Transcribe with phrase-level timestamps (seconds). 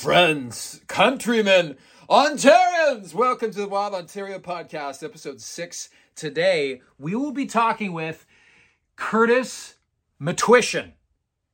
[0.00, 1.76] friends, countrymen,
[2.08, 3.12] Ontarians.
[3.12, 5.90] Welcome to the Wild Ontario Podcast, episode six.
[6.16, 8.24] Today, we will be talking with
[8.96, 9.74] Curtis
[10.18, 10.92] Matwishyn.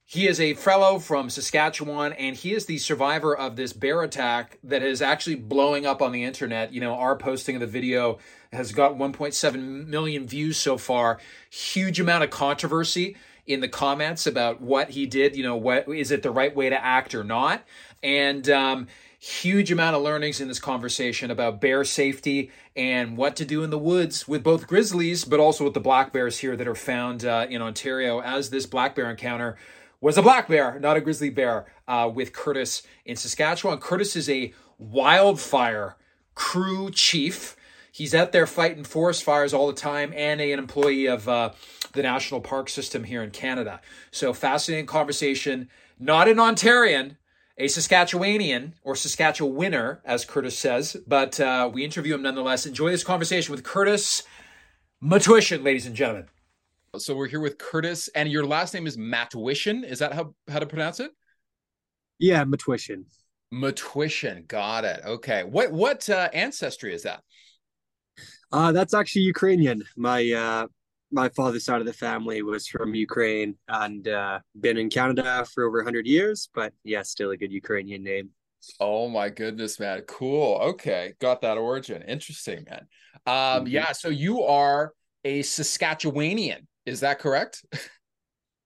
[0.05, 4.61] He is a fellow from Saskatchewan, and he is the survivor of this bear attack
[4.63, 6.73] that is actually blowing up on the internet.
[6.73, 8.19] You know, our posting of the video
[8.53, 11.19] has got 1.7 million views so far.
[11.51, 13.17] Huge amount of controversy
[13.47, 15.37] in the comments about what he did.
[15.37, 17.65] You know, what is it the right way to act or not?
[18.03, 23.45] And um, huge amount of learnings in this conversation about bear safety and what to
[23.45, 26.69] do in the woods with both grizzlies, but also with the black bears here that
[26.69, 28.21] are found uh, in Ontario.
[28.21, 29.57] As this black bear encounter
[30.01, 33.79] was a black bear, not a grizzly bear, uh, with Curtis in Saskatchewan.
[33.79, 35.97] Curtis is a wildfire
[36.35, 37.57] crew chief.
[37.91, 41.53] He's out there fighting forest fires all the time and a, an employee of uh,
[41.97, 43.81] the National Park System here in Canada.
[44.11, 45.69] So, fascinating conversation.
[45.99, 47.17] Not an Ontarian,
[47.59, 52.67] a Saskatchewanian or Saskatchewinner, as Curtis says, but uh, we interview him nonetheless.
[52.67, 54.23] Enjoy this conversation with Curtis
[55.03, 56.27] Matwishyn, ladies and gentlemen.
[56.99, 59.85] So we're here with Curtis, and your last name is Matwishyn.
[59.85, 61.11] Is that how how to pronounce it?
[62.19, 63.05] Yeah, Matwishyn.
[63.53, 64.47] Matwishyn.
[64.47, 65.01] Got it.
[65.05, 65.45] Okay.
[65.45, 67.23] What what uh, ancestry is that?
[68.53, 69.85] Uh, that's actually Ukrainian.
[69.97, 70.67] My uh,
[71.13, 75.65] my father's side of the family was from Ukraine and uh, been in Canada for
[75.65, 78.31] over 100 years, but yeah, still a good Ukrainian name.
[78.81, 80.03] Oh my goodness, man.
[80.03, 80.57] Cool.
[80.57, 81.15] Okay.
[81.21, 82.03] Got that origin.
[82.03, 82.87] Interesting, man.
[83.27, 83.67] Um, mm-hmm.
[83.69, 84.93] yeah, so you are
[85.25, 86.67] a Saskatchewanian.
[86.85, 87.65] Is that correct?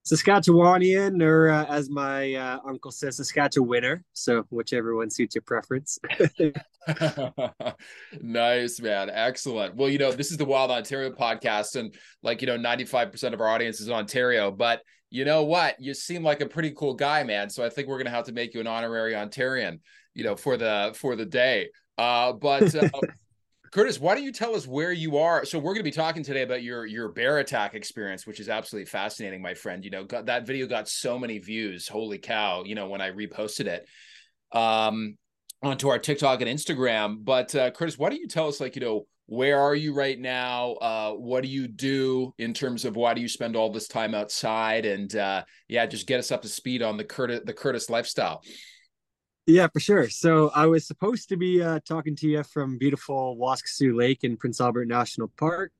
[0.06, 4.01] Saskatchewanian, or uh, as my uh, uncle says, Saskatchewaner.
[4.12, 5.98] So whichever one suits your preference.
[8.21, 9.11] nice, man.
[9.11, 9.77] Excellent.
[9.77, 13.12] Well, you know, this is the Wild Ontario podcast, and like you know, ninety five
[13.12, 14.51] percent of our audience is in Ontario.
[14.51, 15.77] But you know what?
[15.78, 17.51] You seem like a pretty cool guy, man.
[17.51, 19.81] So I think we're gonna have to make you an honorary Ontarian,
[20.15, 21.69] you know, for the for the day.
[21.98, 22.89] Uh, but uh,
[23.73, 25.45] Curtis, why don't you tell us where you are?
[25.45, 28.49] So we're going to be talking today about your your bear attack experience, which is
[28.49, 29.84] absolutely fascinating, my friend.
[29.84, 31.87] You know, got, that video got so many views.
[31.87, 32.65] Holy cow!
[32.65, 33.87] You know, when I reposted it
[34.50, 35.17] um,
[35.62, 37.19] onto our TikTok and Instagram.
[37.22, 40.19] But uh, Curtis, why don't you tell us, like, you know, where are you right
[40.19, 40.73] now?
[40.73, 44.17] Uh, what do you do in terms of why do you spend all this time
[44.17, 44.84] outside?
[44.84, 48.43] And uh, yeah, just get us up to speed on the Curtis the Curtis lifestyle.
[49.50, 50.09] Yeah, for sure.
[50.09, 54.37] So I was supposed to be uh, talking to you from beautiful Waskesiu Lake in
[54.37, 55.72] Prince Albert National Park,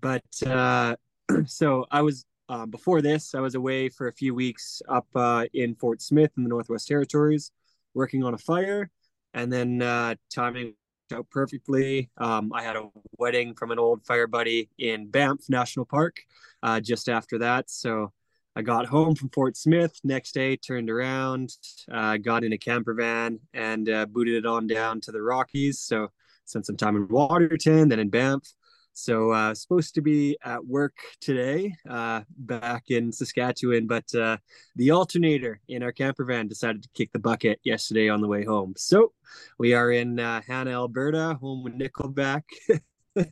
[0.00, 0.96] but uh,
[1.44, 3.34] so I was uh, before this.
[3.34, 6.88] I was away for a few weeks up uh, in Fort Smith in the Northwest
[6.88, 7.52] Territories,
[7.92, 8.90] working on a fire,
[9.34, 10.72] and then uh, timing
[11.12, 12.08] out perfectly.
[12.16, 12.88] Um, I had a
[13.18, 16.22] wedding from an old fire buddy in Banff National Park
[16.62, 18.14] uh, just after that, so
[18.58, 21.54] I got home from Fort Smith next day, turned around,
[21.92, 25.78] uh, got in a camper van and uh, booted it on down to the Rockies.
[25.78, 26.08] So
[26.44, 28.42] spent some time in Waterton, then in Banff.
[28.94, 34.38] So uh, supposed to be at work today, uh, back in Saskatchewan, but uh,
[34.74, 38.44] the alternator in our camper van decided to kick the bucket yesterday on the way
[38.44, 38.74] home.
[38.76, 39.12] So
[39.60, 42.42] we are in uh, Hanna, Alberta, home with Nickelback.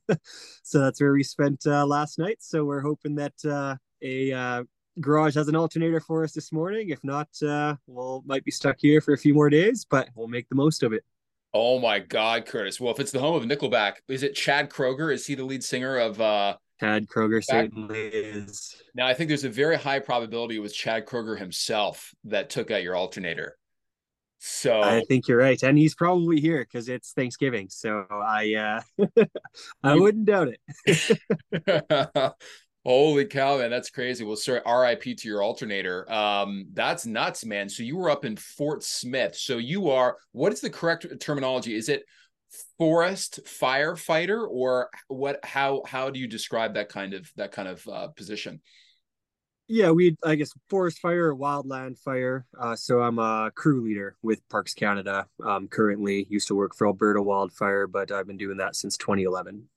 [0.63, 2.37] so that's where we spent last night.
[2.43, 4.63] So we're hoping that a uh,
[5.01, 6.91] garage has an alternator for us this morning.
[6.91, 10.29] If not, uh, we'll might be stuck here for a few more days, but we'll
[10.29, 11.05] make the most of it.
[11.55, 12.81] Oh my God, Curtis!
[12.81, 15.13] Well, if it's the home of Nickelback, is it Chad Kroeger?
[15.13, 16.21] Is he the lead singer of?
[16.21, 18.77] uh Chad Kroeger certainly is.
[18.95, 22.71] Now, I think there's a very high probability it was Chad Kroeger himself that took
[22.71, 23.57] out your alternator.
[24.39, 27.69] So I think you're right, and he's probably here because it's Thanksgiving.
[27.71, 29.25] So I, uh
[29.83, 30.55] I wouldn't doubt
[30.87, 31.21] it.
[32.87, 34.25] Holy cow, man, that's crazy.
[34.25, 36.09] Well, sir, RIP to your alternator.
[36.09, 37.69] Um, that's nuts, man.
[37.69, 39.35] So you were up in Fort Smith.
[39.35, 41.75] So you are what is the correct terminology?
[41.75, 42.05] Is it
[42.79, 47.85] forest firefighter or what how how do you describe that kind of that kind of
[47.89, 48.61] uh, position?
[49.67, 52.47] Yeah, we I guess forest fire or wildland fire.
[52.57, 55.27] Uh, so I'm a crew leader with Parks Canada.
[55.45, 59.69] Um, currently used to work for Alberta Wildfire, but I've been doing that since 2011.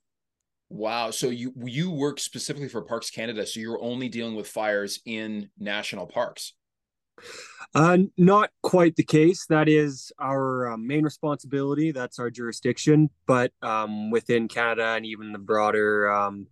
[0.69, 1.09] Wow.
[1.11, 5.49] So you you work specifically for Parks Canada, so you're only dealing with fires in
[5.57, 6.53] national parks.
[7.75, 9.45] Uh, not quite the case.
[9.47, 11.91] That is our uh, main responsibility.
[11.91, 13.09] That's our jurisdiction.
[13.27, 16.47] But um, within Canada and even the broader um,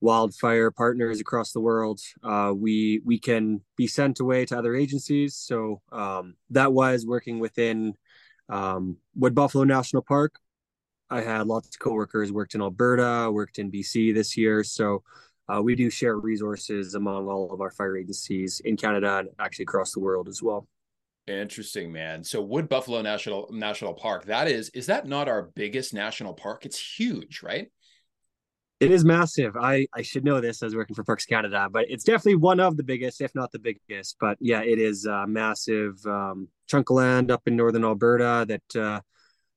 [0.00, 5.36] wildfire partners across the world, uh, we we can be sent away to other agencies.
[5.36, 7.94] So um, that was working within
[8.48, 10.34] um, Wood Buffalo National Park,
[11.10, 14.62] I had lots of coworkers worked in Alberta, worked in BC this year.
[14.62, 15.02] So
[15.48, 19.64] uh, we do share resources among all of our fire agencies in Canada and actually
[19.64, 20.68] across the world as well.
[21.26, 22.24] Interesting, man.
[22.24, 26.66] So Wood Buffalo National National Park, that is, is that not our biggest national park?
[26.66, 27.68] It's huge, right?
[28.80, 29.56] It is massive.
[29.56, 32.78] I I should know this as working for Parks Canada, but it's definitely one of
[32.78, 34.16] the biggest, if not the biggest.
[34.18, 38.80] But yeah, it is a massive um, chunk of land up in northern Alberta that
[38.80, 39.00] uh,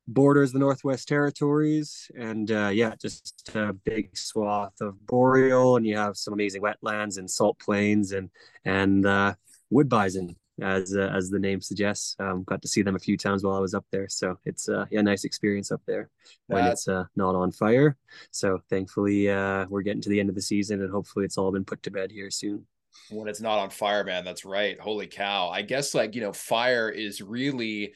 [0.07, 5.97] borders the Northwest Territories, and uh, yeah, just a big swath of boreal, and you
[5.97, 8.29] have some amazing wetlands and salt plains and
[8.65, 9.33] and uh,
[9.69, 12.15] wood bison as uh, as the name suggests.
[12.19, 14.69] Um, got to see them a few times while I was up there, so it's
[14.69, 16.09] uh, yeah, nice experience up there
[16.47, 17.97] when it's uh, not on fire.
[18.31, 21.51] So thankfully, uh, we're getting to the end of the season, and hopefully, it's all
[21.51, 22.65] been put to bed here soon.
[23.09, 24.79] When it's not on fire, man, that's right.
[24.79, 25.49] Holy cow!
[25.49, 27.93] I guess like you know, fire is really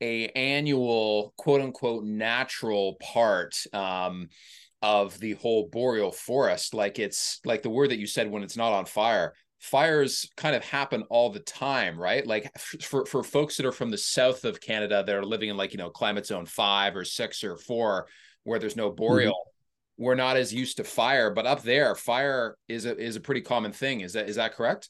[0.00, 4.28] a annual quote unquote natural part um,
[4.82, 6.74] of the whole boreal forest.
[6.74, 10.56] Like it's like the word that you said when it's not on fire fires kind
[10.56, 12.26] of happen all the time, right?
[12.26, 15.56] Like for for folks that are from the south of Canada that are living in
[15.56, 18.08] like you know climate zone five or six or four,
[18.44, 20.04] where there's no boreal, mm-hmm.
[20.04, 21.30] we're not as used to fire.
[21.30, 24.00] But up there, fire is a is a pretty common thing.
[24.00, 24.88] Is that is that correct?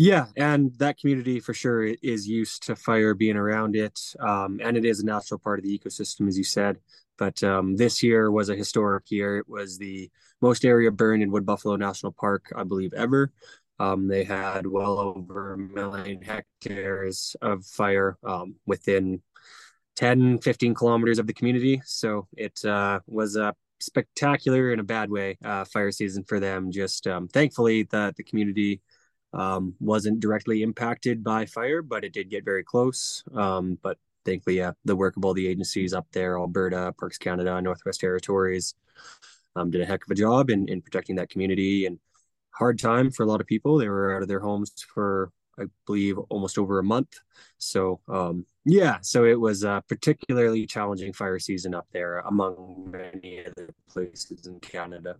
[0.00, 4.76] Yeah, and that community for sure is used to fire being around it, um, and
[4.76, 6.78] it is a natural part of the ecosystem, as you said.
[7.18, 9.38] But um, this year was a historic year.
[9.38, 10.08] It was the
[10.40, 13.32] most area burned in Wood Buffalo National Park, I believe, ever.
[13.80, 19.20] Um, they had well over a million hectares of fire um, within
[19.96, 21.82] 10, 15 kilometers of the community.
[21.84, 26.70] So it uh, was a spectacular in a bad way uh, fire season for them.
[26.70, 28.80] Just um, thankfully that the community
[29.32, 33.24] um, wasn't directly impacted by fire, but it did get very close.
[33.34, 37.60] Um, but thankfully, yeah, the work of all the agencies up there, Alberta, Parks Canada,
[37.60, 38.74] Northwest Territories,
[39.56, 41.98] um, did a heck of a job in, in protecting that community and
[42.52, 43.78] hard time for a lot of people.
[43.78, 47.18] They were out of their homes for, I believe, almost over a month.
[47.58, 53.44] So, um, yeah, so it was a particularly challenging fire season up there among many
[53.46, 55.16] other places in Canada.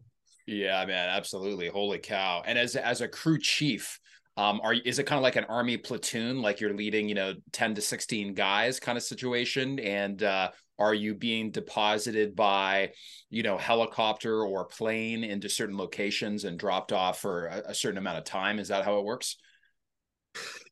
[0.48, 1.68] Yeah, man, absolutely.
[1.68, 2.42] Holy cow!
[2.46, 4.00] And as as a crew chief,
[4.38, 7.34] um, are is it kind of like an army platoon, like you're leading, you know,
[7.52, 12.92] ten to sixteen guys kind of situation, and uh, are you being deposited by
[13.28, 17.98] you know helicopter or plane into certain locations and dropped off for a, a certain
[17.98, 18.58] amount of time?
[18.58, 19.36] Is that how it works?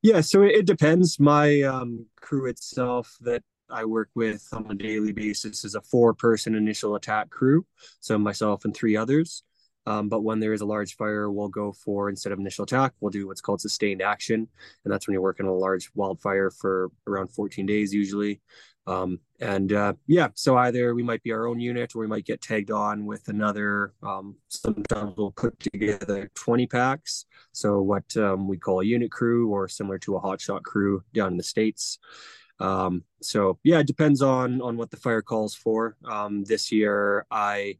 [0.01, 1.21] Yeah so it, it depends.
[1.21, 6.15] My um, crew itself that i work with on a daily basis is a four
[6.15, 7.67] person initial attack crew
[7.99, 9.43] so myself and three others
[9.87, 12.93] um, but when there is a large fire, we'll go for instead of initial attack,
[13.01, 14.49] we'll do what's called sustained action,
[14.85, 18.41] and that's when you're working on a large wildfire for around 14 days usually.
[18.87, 22.25] Um, and uh, yeah, so either we might be our own unit or we might
[22.25, 23.95] get tagged on with another.
[24.03, 27.27] Um, sometimes we'll put together 20 packs.
[27.53, 31.33] So, what um, we call a unit crew or similar to a hotshot crew down
[31.33, 31.99] in the States.
[32.61, 35.97] Um, so, yeah, it depends on on what the fire calls for.
[36.05, 37.79] Um, this year, I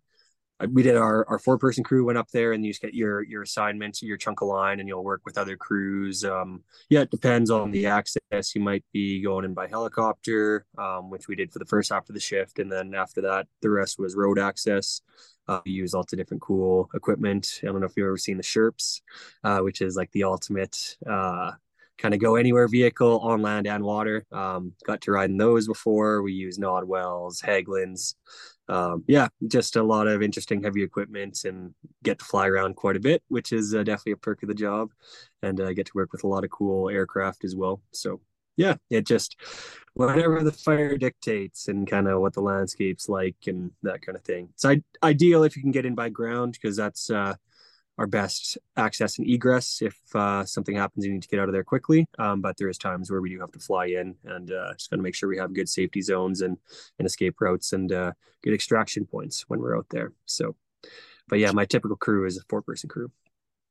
[0.71, 3.23] we did our, our four person crew went up there and you just get your
[3.23, 7.11] your assignments your chunk of line and you'll work with other crews um, yeah it
[7.11, 8.55] depends on the access.
[8.55, 12.09] You might be going in by helicopter um, which we did for the first half
[12.09, 12.59] of the shift.
[12.59, 15.03] And then after that the rest was road access.
[15.49, 17.61] Uh, we use lots of different cool equipment.
[17.63, 19.01] I don't know if you've ever seen the sherps
[19.45, 21.53] uh, which is like the ultimate uh,
[21.99, 24.27] kind of go anywhere vehicle on land and water.
[24.33, 26.23] Um, got to ride in those before.
[26.23, 28.15] We use nodwells Hagglunds
[28.69, 32.97] um, yeah, just a lot of interesting heavy equipment and get to fly around quite
[32.97, 34.91] a bit, which is uh, definitely a perk of the job.
[35.43, 37.81] And I uh, get to work with a lot of cool aircraft as well.
[37.93, 38.21] So
[38.57, 39.37] yeah, it just
[39.95, 44.23] whatever the fire dictates and kind of what the landscape's like and that kind of
[44.23, 44.49] thing.
[44.55, 47.35] It's I- ideal if you can get in by ground because that's uh,
[47.99, 49.81] our best access and egress.
[49.83, 52.07] If uh, something happens you need to get out of there quickly.
[52.19, 54.91] Um, but there is times where we do have to fly in and uh, just
[54.91, 56.59] got to make sure we have good safety zones and,
[56.99, 58.13] and escape routes and uh,
[58.43, 60.13] good extraction points when we're out there.
[60.27, 60.57] So
[61.29, 63.11] but yeah my typical crew is a four person crew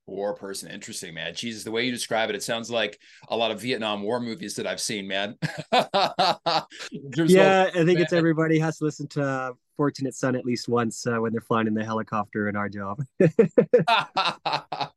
[0.08, 1.34] War person, interesting, man.
[1.34, 4.56] Jesus, the way you describe it, it sounds like a lot of Vietnam War movies
[4.56, 5.36] that I've seen, man.
[5.72, 7.98] yeah, I think man.
[7.98, 11.68] it's everybody has to listen to Fortunate Son at least once uh, when they're flying
[11.68, 13.02] in the helicopter in our job.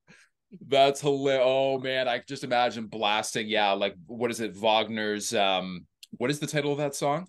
[0.67, 1.45] That's hilarious.
[1.45, 3.49] Oh man, I just imagine blasting.
[3.49, 4.57] Yeah, like what is it?
[4.57, 5.35] Wagner's.
[5.35, 7.29] Um, what is the title of that song?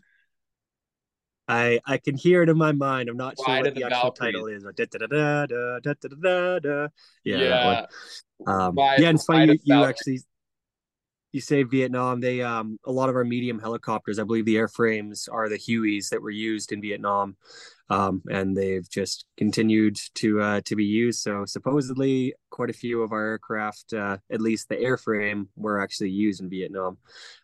[1.49, 3.09] I I can hear it in my mind.
[3.09, 4.63] I'm not Ride sure what the, the actual title is.
[7.23, 7.85] Yeah, yeah.
[8.45, 10.21] Um, yeah, and it's funny you, you actually
[11.31, 15.27] you say Vietnam, they um a lot of our medium helicopters, I believe the airframes
[15.31, 17.35] are the Hueys that were used in Vietnam.
[17.91, 21.21] Um, and they've just continued to uh, to be used.
[21.21, 26.11] So supposedly, quite a few of our aircraft, uh, at least the airframe, were actually
[26.11, 26.99] used in Vietnam.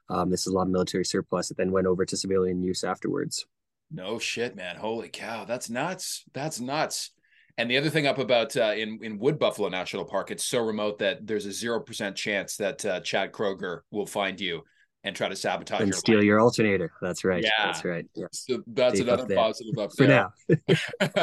[0.07, 2.83] Um, this is a lot of military surplus that then went over to civilian use
[2.83, 3.47] afterwards.
[3.91, 4.75] No shit, man!
[4.75, 6.23] Holy cow, that's nuts!
[6.33, 7.11] That's nuts.
[7.57, 10.59] And the other thing up about uh, in in Wood Buffalo National Park, it's so
[10.59, 14.63] remote that there's a zero percent chance that uh, Chad Kroeger will find you
[15.05, 16.25] and try to sabotage and your steal life.
[16.25, 16.91] your alternator.
[16.99, 17.43] That's right.
[17.43, 17.51] Yeah.
[17.65, 18.05] That's right.
[18.15, 18.25] Yeah.
[18.31, 20.29] So that's Deep another up positive up For there.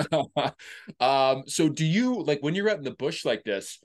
[0.06, 0.54] now.
[1.00, 3.80] um, so do you like when you're out in the bush like this?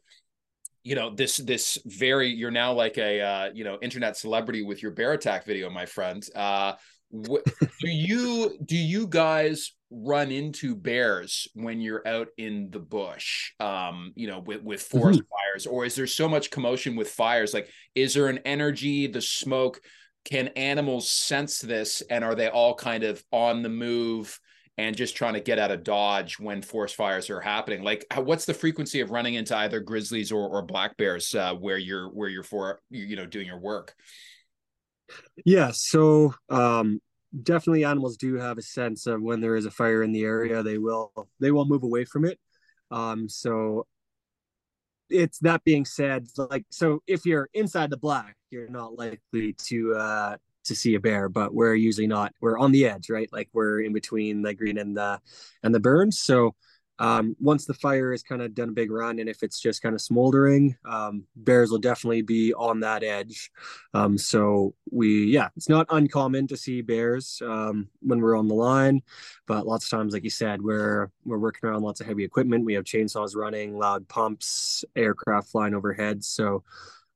[0.83, 4.81] You know this this very you're now like a uh, you know internet celebrity with
[4.81, 6.25] your bear attack video, my friend.
[6.33, 6.73] Uh,
[7.11, 14.11] do you do you guys run into bears when you're out in the bush um
[14.15, 17.53] you know with with forest fires or is there so much commotion with fires?
[17.53, 19.79] Like is there an energy the smoke?
[20.25, 24.37] Can animals sense this and are they all kind of on the move
[24.77, 27.81] and just trying to get out of dodge when forest fires are happening?
[27.81, 31.77] Like what's the frequency of running into either grizzlies or, or black bears uh, where
[31.77, 33.95] you're where you're for you know doing your work
[35.45, 36.99] Yeah, so um,
[37.43, 40.63] definitely animals do have a sense of when there is a fire in the area.
[40.63, 42.39] They will they will move away from it.
[42.91, 43.85] Um, so
[45.09, 49.95] it's that being said, like so if you're inside the black, you're not likely to
[49.95, 52.33] uh to see a bear, but we're usually not.
[52.41, 53.29] We're on the edge, right?
[53.31, 55.21] Like we're in between the green and the
[55.63, 56.19] and the burns.
[56.19, 56.55] So
[56.99, 59.81] um, once the fire is kind of done a big run, and if it's just
[59.81, 63.51] kind of smoldering, um, bears will definitely be on that edge.
[63.93, 68.55] Um, so we, yeah, it's not uncommon to see bears um, when we're on the
[68.55, 69.01] line,
[69.45, 72.65] but lots of times, like you said, we're we're working around lots of heavy equipment.
[72.65, 76.23] We have chainsaws running, loud pumps, aircraft flying overhead.
[76.23, 76.63] So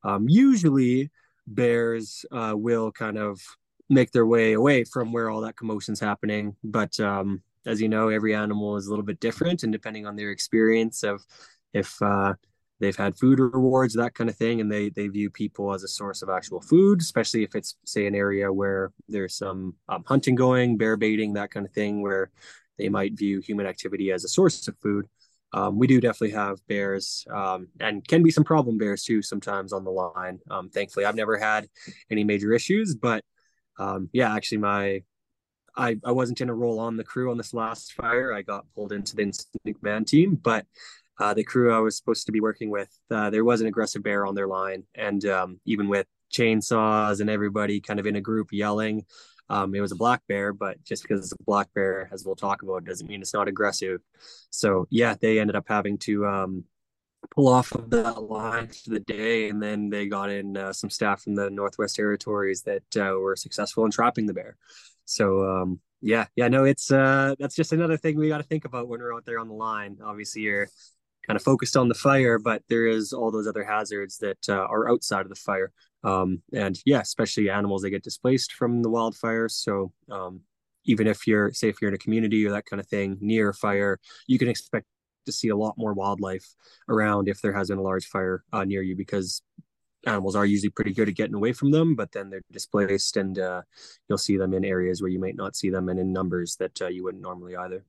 [0.04, 1.10] um, usually,
[1.48, 3.42] bears uh, will kind of
[3.90, 8.10] make their way away from where all that commotion's happening, but um, as you know,
[8.10, 11.24] every animal is a little bit different, and depending on their experience of
[11.74, 12.34] if uh,
[12.80, 15.88] they've had food rewards, that kind of thing, and they they view people as a
[15.88, 20.36] source of actual food, especially if it's say an area where there's some um, hunting
[20.36, 22.32] going, bear baiting, that kind of thing, where
[22.78, 25.06] they might view human activity as a source of food.
[25.54, 29.74] Um, we do definitely have bears um, and can be some problem bears too sometimes
[29.74, 30.40] on the line.
[30.50, 31.68] Um, thankfully, I've never had
[32.10, 33.24] any major issues, but
[33.78, 35.04] um, yeah, actually, my
[35.76, 38.34] I, I wasn't in a role on the crew on this last fire.
[38.34, 40.66] I got pulled into the incident command team, but
[41.20, 44.04] uh, the crew I was supposed to be working with, uh, there was an aggressive
[44.04, 44.84] bear on their line.
[44.96, 49.06] And um, even with chainsaws and everybody kind of in a group yelling,
[49.50, 52.36] um, it was a black bear, but just because it's a black bear, as we'll
[52.36, 54.00] talk about, doesn't mean it's not aggressive.
[54.50, 56.64] So, yeah, they ended up having to um,
[57.32, 59.50] pull off of that line for the day.
[59.50, 63.36] And then they got in uh, some staff from the Northwest Territories that uh, were
[63.36, 64.58] successful in trapping the bear.
[65.06, 68.66] So um, yeah, yeah, no, it's uh, that's just another thing we got to think
[68.66, 69.98] about when we're out there on the line.
[70.04, 70.68] Obviously, you're
[71.28, 74.54] kind of focused on the fire, but there is all those other hazards that uh,
[74.54, 75.72] are outside of the fire.
[76.04, 79.48] Um, and yeah, especially animals that get displaced from the wildfire.
[79.48, 80.42] So um,
[80.86, 83.54] even if you're, say, if you're in a community or that kind of thing near
[83.54, 84.88] fire, you can expect
[85.26, 86.56] to see a lot more wildlife
[86.90, 89.42] around if there has been a large fire uh, near you because
[90.06, 93.38] animals are usually pretty good at getting away from them, but then they're displaced, and
[93.40, 93.62] uh,
[94.08, 96.82] you'll see them in areas where you might not see them, and in numbers that
[96.82, 97.86] uh, you wouldn't normally either.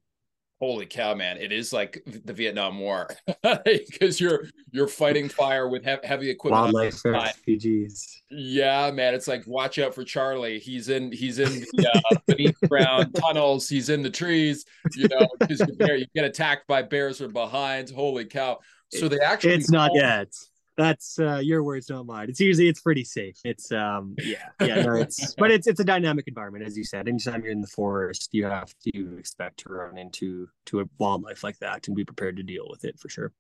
[0.62, 1.38] Holy cow, man!
[1.38, 3.08] It is like the Vietnam War
[3.64, 6.72] because you're you're fighting fire with he- heavy equipment.
[6.72, 8.22] Wildlife refugees.
[8.30, 10.60] Yeah, man, it's like watch out for Charlie.
[10.60, 13.68] He's in he's in the uh, beneath ground tunnels.
[13.68, 14.64] He's in the trees.
[14.94, 17.90] You know, because you get attacked by bears from behind.
[17.90, 18.60] Holy cow!
[18.92, 20.32] So they actually it's not yet
[20.76, 22.30] that's uh, your words, not mine.
[22.30, 23.38] It's usually it's pretty safe.
[23.44, 27.08] It's um yeah yeah no it's but it's it's a dynamic environment as you said.
[27.08, 31.44] Anytime you're in the forest, you have to expect to run into to a wildlife
[31.44, 33.32] like that and be prepared to deal with it for sure.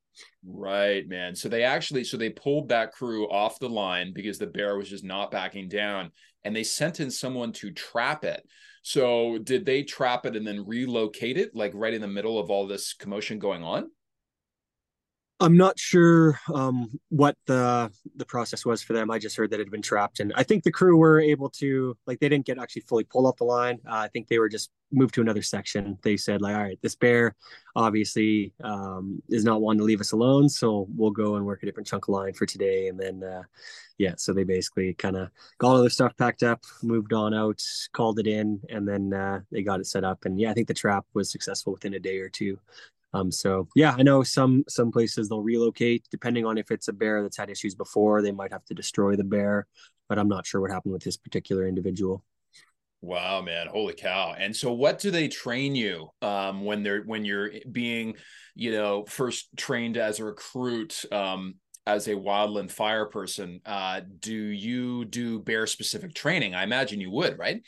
[0.44, 1.34] Right, man.
[1.34, 4.90] So they actually so they pulled that crew off the line because the bear was
[4.90, 6.10] just not backing down,
[6.44, 8.46] and they sent in someone to trap it.
[8.82, 12.50] So did they trap it and then relocate it like right in the middle of
[12.50, 13.90] all this commotion going on?
[15.42, 19.10] I'm not sure um, what the the process was for them.
[19.10, 21.50] I just heard that it had been trapped, and I think the crew were able
[21.50, 23.80] to like they didn't get actually fully pull off the line.
[23.84, 25.98] Uh, I think they were just moved to another section.
[26.02, 27.34] They said like, all right, this bear
[27.74, 31.66] obviously um, is not wanting to leave us alone, so we'll go and work a
[31.66, 32.86] different chunk of line for today.
[32.86, 33.42] And then uh,
[33.98, 37.60] yeah, so they basically kind of got all their stuff packed up, moved on out,
[37.92, 40.24] called it in, and then uh, they got it set up.
[40.24, 42.58] And yeah, I think the trap was successful within a day or two.
[43.14, 46.92] Um, so yeah, I know some some places they'll relocate depending on if it's a
[46.92, 48.22] bear that's had issues before.
[48.22, 49.66] They might have to destroy the bear,
[50.08, 52.24] but I'm not sure what happened with this particular individual.
[53.02, 54.34] Wow, man, holy cow!
[54.38, 58.14] And so, what do they train you um, when they're when you're being,
[58.54, 61.04] you know, first trained as a recruit?
[61.12, 66.54] Um, as a wildland fire person, uh, do you do bear specific training?
[66.54, 67.60] I imagine you would, right?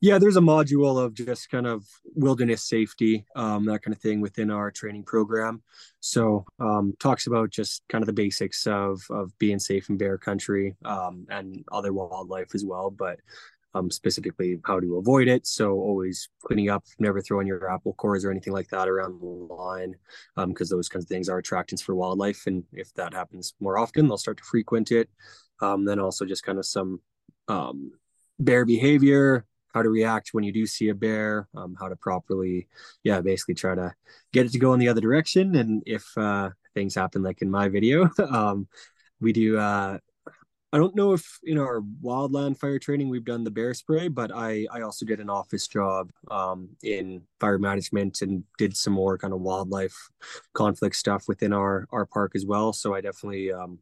[0.00, 4.20] Yeah, there's a module of just kind of wilderness safety, um, that kind of thing
[4.20, 5.62] within our training program.
[6.00, 10.18] So um, talks about just kind of the basics of of being safe in bear
[10.18, 13.20] country um, and other wildlife as well, but
[13.74, 15.46] um, specifically how to avoid it.
[15.46, 19.26] So always cleaning up, never throwing your apple cores or anything like that around the
[19.26, 19.94] line,
[20.36, 23.78] because um, those kinds of things are attractants for wildlife, and if that happens more
[23.78, 25.08] often, they'll start to frequent it.
[25.60, 27.00] Um, then also just kind of some
[28.38, 32.68] bear behavior how to react when you do see a bear, um, how to properly,
[33.04, 33.94] yeah, basically try to
[34.32, 35.54] get it to go in the other direction.
[35.56, 38.68] And if uh, things happen like in my video, um,
[39.20, 39.58] we do.
[39.58, 39.98] Uh,
[40.70, 44.30] I don't know if in our wildland fire training we've done the bear spray, but
[44.34, 49.16] I I also did an office job um, in fire management and did some more
[49.16, 49.96] kind of wildlife
[50.52, 52.74] conflict stuff within our our park as well.
[52.74, 53.78] So I definitely um,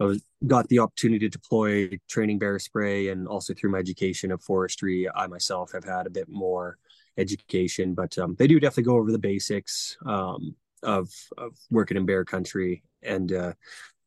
[0.00, 4.32] I was, got the opportunity to deploy training bear spray and also through my education
[4.32, 6.78] of forestry, I myself have had a bit more
[7.18, 12.06] education, but um, they do definitely go over the basics um, of, of working in
[12.06, 12.82] bear country.
[13.02, 13.52] And uh,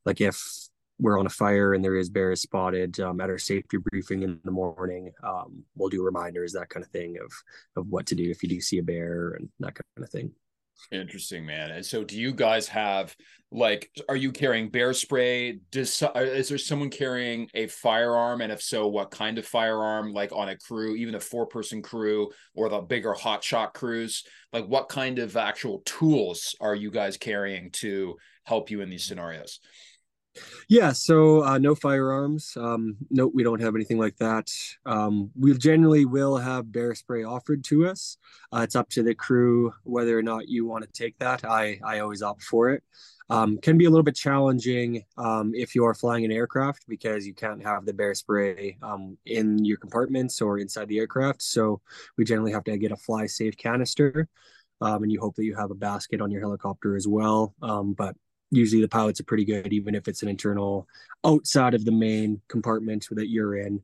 [0.04, 0.68] like if
[1.00, 4.40] we're on a fire and there is bears spotted um, at our safety briefing in
[4.44, 7.32] the morning, um, we'll do reminders, that kind of thing of,
[7.76, 10.32] of what to do if you do see a bear and that kind of thing.
[10.92, 11.72] Interesting, man.
[11.72, 13.16] And so, do you guys have
[13.52, 15.60] like, are you carrying bear spray?
[15.72, 18.42] Does uh, is there someone carrying a firearm?
[18.42, 20.12] And if so, what kind of firearm?
[20.12, 24.24] Like on a crew, even a four person crew or the bigger hot shot crews?
[24.52, 29.06] Like, what kind of actual tools are you guys carrying to help you in these
[29.06, 29.60] scenarios?
[30.68, 32.58] Yeah, so uh, no firearms.
[32.58, 34.52] Um, no, we don't have anything like that.
[34.86, 38.18] Um, we generally will have bear spray offered to us.
[38.52, 41.46] Uh, it's up to the crew whether or not you want to take that.
[41.46, 42.84] I I always opt for it.
[43.30, 47.26] Um, can be a little bit challenging um, if you are flying an aircraft because
[47.26, 51.42] you can't have the bear spray um, in your compartments or inside the aircraft.
[51.42, 51.82] So
[52.18, 54.28] we generally have to get a fly safe canister.
[54.82, 57.56] Um, and you hope that you have a basket on your helicopter as well.
[57.62, 58.16] But
[58.54, 60.88] usually the pilots are pretty good, even if it's an internal
[61.26, 63.82] outside of the main compartment that you're in.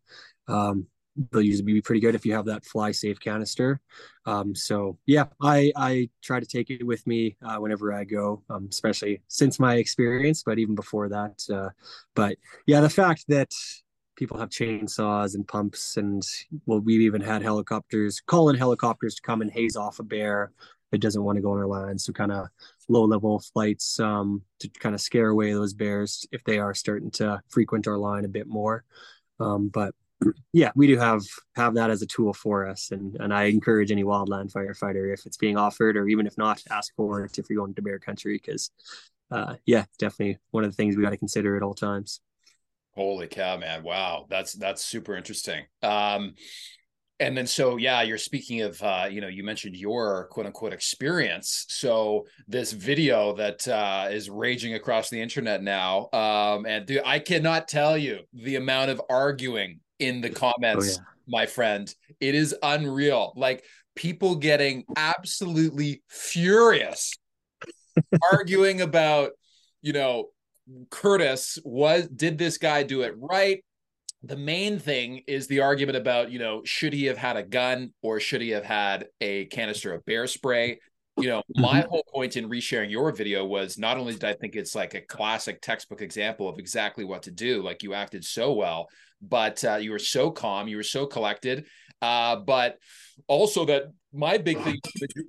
[0.47, 0.87] Um,
[1.31, 3.81] they'll usually be pretty good if you have that fly safe canister.
[4.25, 8.43] Um, so yeah, I I try to take it with me uh, whenever I go,
[8.49, 11.43] um, especially since my experience, but even before that.
[11.51, 11.69] Uh,
[12.15, 13.51] but yeah, the fact that
[14.15, 16.23] people have chainsaws and pumps, and
[16.65, 20.51] well, we've even had helicopters call in helicopters to come and haze off a bear
[20.91, 22.01] that doesn't want to go on our land.
[22.01, 22.47] So kind of
[22.89, 27.11] low level flights um, to kind of scare away those bears if they are starting
[27.11, 28.83] to frequent our line a bit more.
[29.39, 29.93] Um, but
[30.53, 31.21] yeah, we do have
[31.55, 35.25] have that as a tool for us, and and I encourage any wildland firefighter if
[35.25, 37.99] it's being offered, or even if not, ask for it if you're going to bear
[37.99, 38.71] country, because
[39.31, 42.19] uh, yeah, definitely one of the things we got to consider at all times.
[42.95, 43.83] Holy cow, man!
[43.83, 45.65] Wow, that's that's super interesting.
[45.81, 46.35] Um,
[47.19, 50.73] and then so yeah you're speaking of uh, you know you mentioned your quote unquote
[50.73, 51.65] experience.
[51.69, 57.19] So this video that uh, is raging across the internet now um, and dude, i
[57.19, 61.05] cannot tell you the amount of arguing in the comments oh, yeah.
[61.27, 61.93] my friend.
[62.19, 63.33] It is unreal.
[63.35, 63.63] Like
[63.95, 67.13] people getting absolutely furious
[68.31, 69.31] arguing about
[69.81, 70.27] you know
[70.89, 73.63] curtis was did this guy do it right
[74.23, 77.93] the main thing is the argument about you know should he have had a gun
[78.01, 80.79] or should he have had a canister of bear spray
[81.17, 81.89] you know my mm-hmm.
[81.89, 85.01] whole point in resharing your video was not only did i think it's like a
[85.01, 88.87] classic textbook example of exactly what to do like you acted so well
[89.21, 91.65] but uh, you were so calm you were so collected
[92.01, 92.77] uh, but
[93.27, 94.79] also that my big thing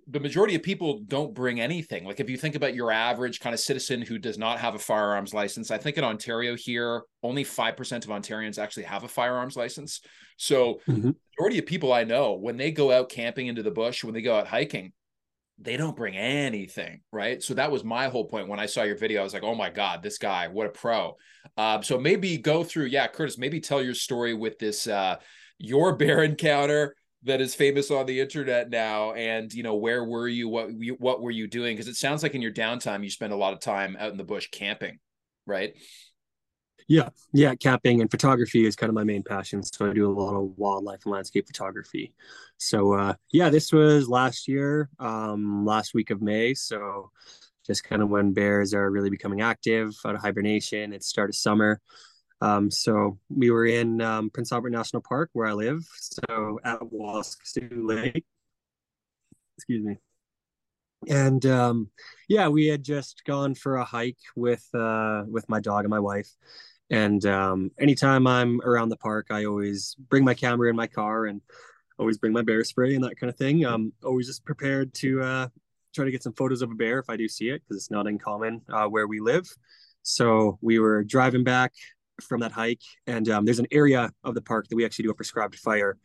[0.09, 2.05] the majority of people don't bring anything.
[2.05, 4.79] Like if you think about your average kind of citizen who does not have a
[4.79, 9.57] firearms license i think in ontario here only 5% of ontarians actually have a firearms
[9.57, 10.01] license.
[10.39, 11.11] So mm-hmm.
[11.37, 14.23] majority of people i know when they go out camping into the bush when they
[14.23, 14.93] go out hiking
[15.63, 17.43] they don't bring anything right?
[17.43, 18.49] So that was my whole point.
[18.49, 20.71] When i saw your video i was like oh my god this guy what a
[20.71, 21.17] pro.
[21.57, 25.17] Uh, so maybe go through yeah curtis maybe tell your story with this uh,
[25.59, 30.29] your bear encounter that is famous on the internet now and you know where were
[30.29, 33.33] you what what were you doing because it sounds like in your downtime you spend
[33.33, 34.99] a lot of time out in the bush camping
[35.47, 35.75] right
[36.89, 39.63] Yeah, yeah, camping and photography is kind of my main passion.
[39.63, 42.13] So I do a lot of wildlife and landscape photography.
[42.57, 46.55] So uh, yeah, this was last year, um, last week of May.
[46.55, 47.11] So
[47.65, 50.93] just kind of when bears are really becoming active out of hibernation.
[50.93, 51.81] It's start of summer.
[52.41, 55.87] Um, so we were in um, Prince Albert National Park where I live.
[55.97, 58.25] So at Waskesiu Lake.
[59.57, 59.99] Excuse me
[61.09, 61.91] and um,
[62.29, 66.01] yeah, we had just gone for a hike with uh, with my dog and my
[66.01, 66.31] wife.
[66.91, 71.27] And um, anytime I'm around the park, I always bring my camera in my car
[71.27, 71.41] and
[71.99, 73.65] always bring my bear spray and that kind of thing.
[73.65, 75.49] Um, always just prepared to uh,
[75.95, 77.91] try to get some photos of a bear if I do see it because it's
[77.91, 79.49] not uncommon uh, where we live.
[80.03, 81.73] So we were driving back
[82.21, 85.11] from that hike, and um, there's an area of the park that we actually do
[85.11, 85.99] a prescribed fire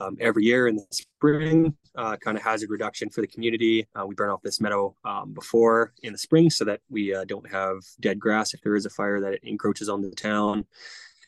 [0.00, 3.86] um, every year in the spring, uh, kind of hazard reduction for the community.
[3.94, 7.24] Uh, we burn off this meadow um, before in the spring so that we uh,
[7.24, 10.64] don't have dead grass if there is a fire that encroaches on the town.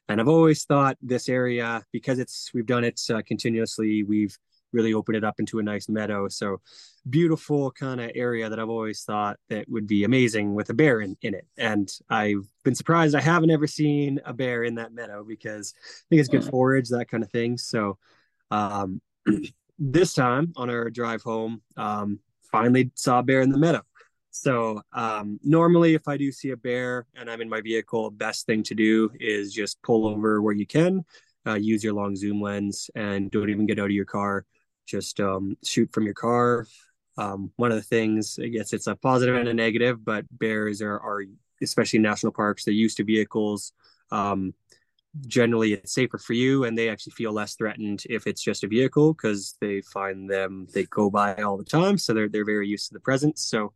[0.08, 4.36] And I've always thought this area, because it's we've done it uh, continuously, we've
[4.72, 6.28] really open it up into a nice meadow.
[6.28, 6.60] So
[7.08, 11.00] beautiful kind of area that I've always thought that would be amazing with a bear
[11.00, 11.46] in, in it.
[11.56, 16.04] And I've been surprised I haven't ever seen a bear in that meadow because I
[16.10, 16.50] think it's good hmm.
[16.50, 17.58] forage, that kind of thing.
[17.58, 17.98] So
[18.50, 19.00] um,
[19.78, 22.20] this time on our drive home, um,
[22.52, 23.82] finally saw a bear in the meadow.
[24.30, 28.46] So um, normally, if I do see a bear and I'm in my vehicle, best
[28.46, 31.04] thing to do is just pull over where you can,
[31.46, 34.46] uh, use your long zoom lens, and don't even get out of your car.
[34.90, 36.66] Just um, shoot from your car.
[37.16, 40.82] Um, one of the things, I guess it's a positive and a negative, but bears
[40.82, 41.22] are, are
[41.62, 43.72] especially in national parks, they're used to vehicles.
[44.10, 44.54] Um,
[45.26, 48.68] generally it's safer for you and they actually feel less threatened if it's just a
[48.68, 52.68] vehicle because they find them they go by all the time so they're they're very
[52.68, 53.72] used to the presence so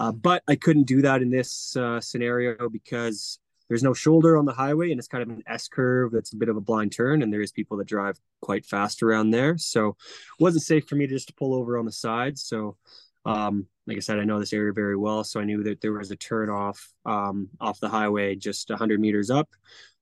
[0.00, 4.44] uh, but i couldn't do that in this uh, scenario because there's no shoulder on
[4.44, 6.92] the highway and it's kind of an s curve that's a bit of a blind
[6.92, 10.86] turn and there is people that drive quite fast around there so it wasn't safe
[10.86, 12.76] for me to just pull over on the side so
[13.26, 15.92] um, like I said, I know this area very well, so I knew that there
[15.92, 19.48] was a turn off um, off the highway just 100 meters up.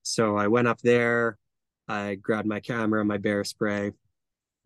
[0.03, 1.37] So I went up there,
[1.87, 3.91] I grabbed my camera, my bear spray,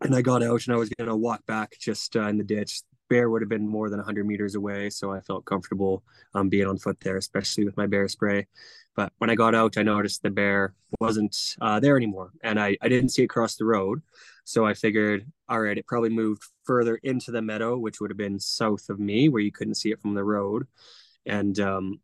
[0.00, 2.44] and I got out and I was going to walk back just uh, in the
[2.44, 2.82] ditch.
[3.08, 6.02] Bear would have been more than 100 meters away, so I felt comfortable
[6.34, 8.46] um, being on foot there, especially with my bear spray.
[8.94, 12.76] But when I got out, I noticed the bear wasn't uh, there anymore, and I,
[12.82, 14.02] I didn't see it cross the road.
[14.44, 18.16] So I figured, all right, it probably moved further into the meadow, which would have
[18.16, 20.66] been south of me, where you couldn't see it from the road.
[21.26, 22.00] And um,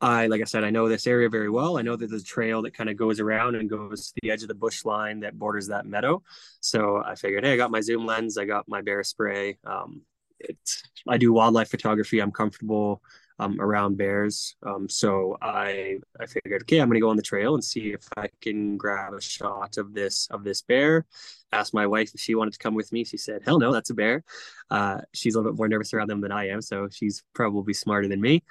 [0.00, 1.78] I, like I said, I know this area very well.
[1.78, 4.32] I know that there's a trail that kind of goes around and goes to the
[4.32, 6.22] edge of the bush line that borders that meadow.
[6.58, 9.58] So I figured, hey, I got my zoom lens, I got my bear spray.
[9.64, 10.02] Um,
[10.48, 12.20] it's, I do wildlife photography.
[12.20, 13.02] I'm comfortable
[13.38, 14.56] um, around bears.
[14.64, 17.92] Um, so I, I figured, okay, I'm going to go on the trail and see
[17.92, 21.06] if I can grab a shot of this of this bear.
[21.52, 23.04] Asked my wife if she wanted to come with me.
[23.04, 24.24] She said, hell no, that's a bear.
[24.70, 27.74] Uh, she's a little bit more nervous around them than I am, so she's probably
[27.74, 28.42] smarter than me.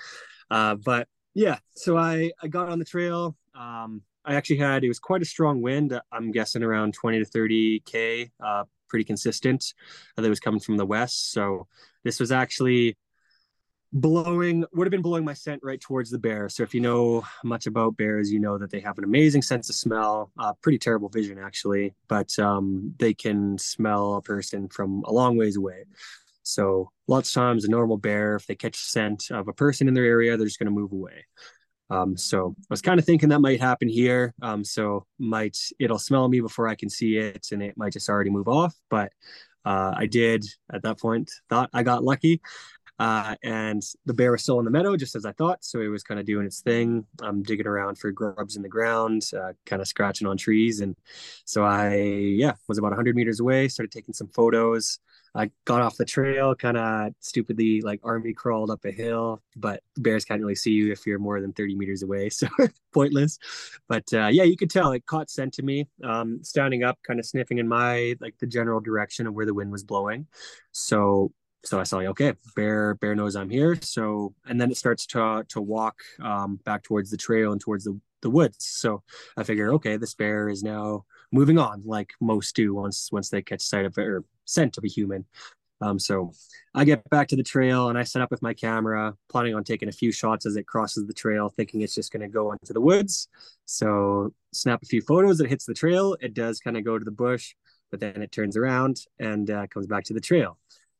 [0.50, 3.38] Uh, but yeah, so I I got on the trail.
[3.56, 6.00] Um, I actually had it was quite a strong wind.
[6.12, 9.74] I'm guessing around 20 to 30 k, uh, pretty consistent.
[10.18, 11.32] Uh, that was coming from the west.
[11.32, 11.68] So
[12.04, 12.98] this was actually
[13.94, 16.48] blowing would have been blowing my scent right towards the bear.
[16.50, 19.70] So if you know much about bears, you know that they have an amazing sense
[19.70, 25.04] of smell, uh, pretty terrible vision actually, but um, they can smell a person from
[25.06, 25.86] a long ways away.
[26.44, 29.94] So lots of times a normal bear, if they catch scent of a person in
[29.94, 31.26] their area, they're just going to move away.
[31.92, 34.34] Um, so I was kind of thinking that might happen here.
[34.42, 38.10] Um, so might it'll smell me before I can see it, and it might just
[38.10, 38.74] already move off.
[38.90, 39.12] But
[39.66, 42.42] uh, I did at that point thought I got lucky,
[42.98, 45.66] uh, and the bear was still in the meadow, just as I thought.
[45.66, 48.70] So it was kind of doing its thing, um, digging around for grubs in the
[48.70, 50.96] ground, uh, kind of scratching on trees, and
[51.44, 55.00] so I yeah was about 100 meters away, started taking some photos.
[55.34, 59.82] I got off the trail, kind of stupidly like army crawled up a hill, but
[59.98, 62.30] bears can't really see you if you're more than 30 meters away.
[62.42, 62.48] So
[62.92, 63.38] pointless.
[63.88, 67.20] But uh, yeah, you could tell it caught scent to me, um, standing up, kind
[67.20, 70.26] of sniffing in my like the general direction of where the wind was blowing.
[70.72, 71.32] So
[71.64, 73.78] so I saw, okay, bear, bear knows I'm here.
[73.82, 77.84] So, and then it starts to, to walk um, back towards the trail and towards
[77.84, 78.66] the, the woods.
[78.66, 79.04] So
[79.38, 83.42] I figure, okay, this bear is now moving on like most do once, once they
[83.42, 85.26] catch sight of or scent of a human.
[85.82, 86.32] Um, so
[86.76, 89.64] I get back to the trail and I set up with my camera, planning on
[89.64, 92.52] taking a few shots as it crosses the trail, thinking it's just going to go
[92.52, 93.28] into the woods.
[93.66, 95.40] So snap a few photos.
[95.40, 96.16] It hits the trail.
[96.22, 97.56] It does kind of go to the bush,
[97.90, 100.58] but then it turns around and uh, comes back to the trail.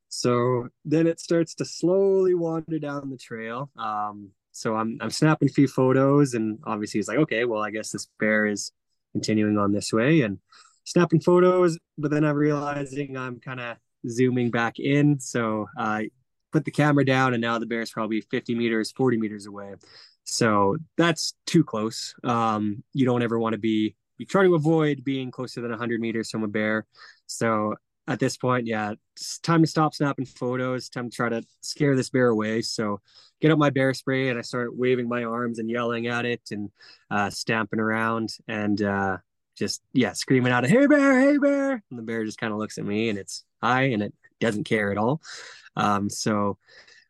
[0.08, 3.70] So then it starts to slowly wander down the trail.
[3.78, 7.70] Um, so I'm I'm snapping a few photos, and obviously he's like, okay, well, I
[7.70, 8.72] guess this bear is
[9.12, 10.38] continuing on this way, and
[10.84, 11.78] snapping photos.
[11.98, 13.76] But then I'm realizing I'm kind of
[14.08, 16.10] zooming back in, so I
[16.52, 19.74] put the camera down, and now the bear's probably 50 meters, 40 meters away.
[20.24, 22.14] So that's too close.
[22.22, 23.96] Um, you don't ever want to be.
[24.18, 26.86] You try to avoid being closer than 100 meters from a bear.
[27.26, 27.74] So
[28.08, 30.88] at this point, yeah, it's time to stop snapping photos.
[30.88, 32.62] Time to try to scare this bear away.
[32.62, 33.00] So
[33.40, 36.42] get up my bear spray and I start waving my arms and yelling at it
[36.50, 36.70] and
[37.10, 39.18] uh, stamping around and uh,
[39.56, 42.78] just yeah, screaming out, "Hey bear, hey bear!" And the bear just kind of looks
[42.78, 45.20] at me and it's hi and it doesn't care at all.
[45.76, 46.58] Um, so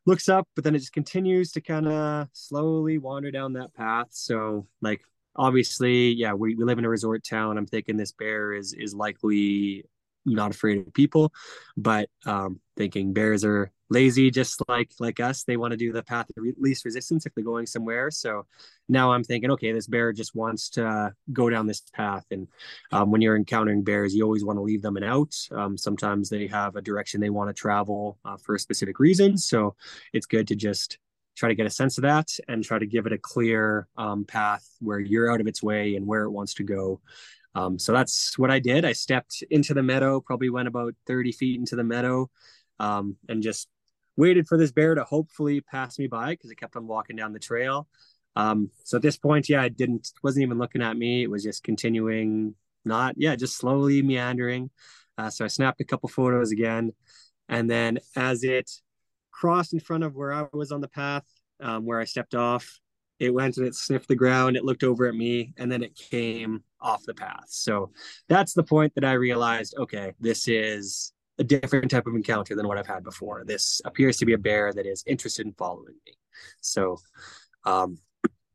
[0.04, 4.08] looks up, but then it just continues to kind of slowly wander down that path.
[4.10, 5.02] So like
[5.36, 7.56] obviously, yeah, we, we live in a resort town.
[7.56, 9.84] I'm thinking this bear is is likely
[10.24, 11.32] not afraid of people,
[11.76, 15.44] but um, thinking bears are lazy, just like like us.
[15.44, 18.10] They want to do the path of least resistance if they're going somewhere.
[18.10, 18.46] So
[18.88, 22.24] now I'm thinking, okay, this bear just wants to uh, go down this path.
[22.30, 22.48] And
[22.90, 25.34] um, when you're encountering bears, you always want to leave them an out.
[25.50, 29.36] Um, sometimes they have a direction they want to travel uh, for a specific reason.
[29.36, 29.76] So
[30.12, 30.98] it's good to just
[31.34, 34.24] try to get a sense of that and try to give it a clear um,
[34.24, 37.00] path where you're out of its way and where it wants to go
[37.54, 38.84] um, so that's what I did.
[38.84, 42.30] I stepped into the meadow, probably went about 30 feet into the meadow,
[42.78, 43.68] um, and just
[44.16, 47.32] waited for this bear to hopefully pass me by because it kept on walking down
[47.32, 47.88] the trail.
[48.36, 51.22] Um, so at this point, yeah, I didn't, wasn't even looking at me.
[51.22, 54.70] It was just continuing, not, yeah, just slowly meandering.
[55.18, 56.92] Uh, so I snapped a couple photos again.
[57.48, 58.70] And then as it
[59.30, 61.24] crossed in front of where I was on the path,
[61.60, 62.80] um, where I stepped off,
[63.22, 64.56] it went and it sniffed the ground.
[64.56, 67.46] It looked over at me and then it came off the path.
[67.48, 67.92] So
[68.28, 72.66] that's the point that I realized okay, this is a different type of encounter than
[72.66, 73.44] what I've had before.
[73.44, 76.14] This appears to be a bear that is interested in following me.
[76.60, 76.98] So,
[77.64, 77.98] um,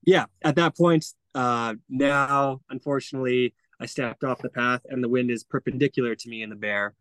[0.06, 5.32] yeah, at that point, uh, now, unfortunately, I stepped off the path and the wind
[5.32, 6.94] is perpendicular to me and the bear.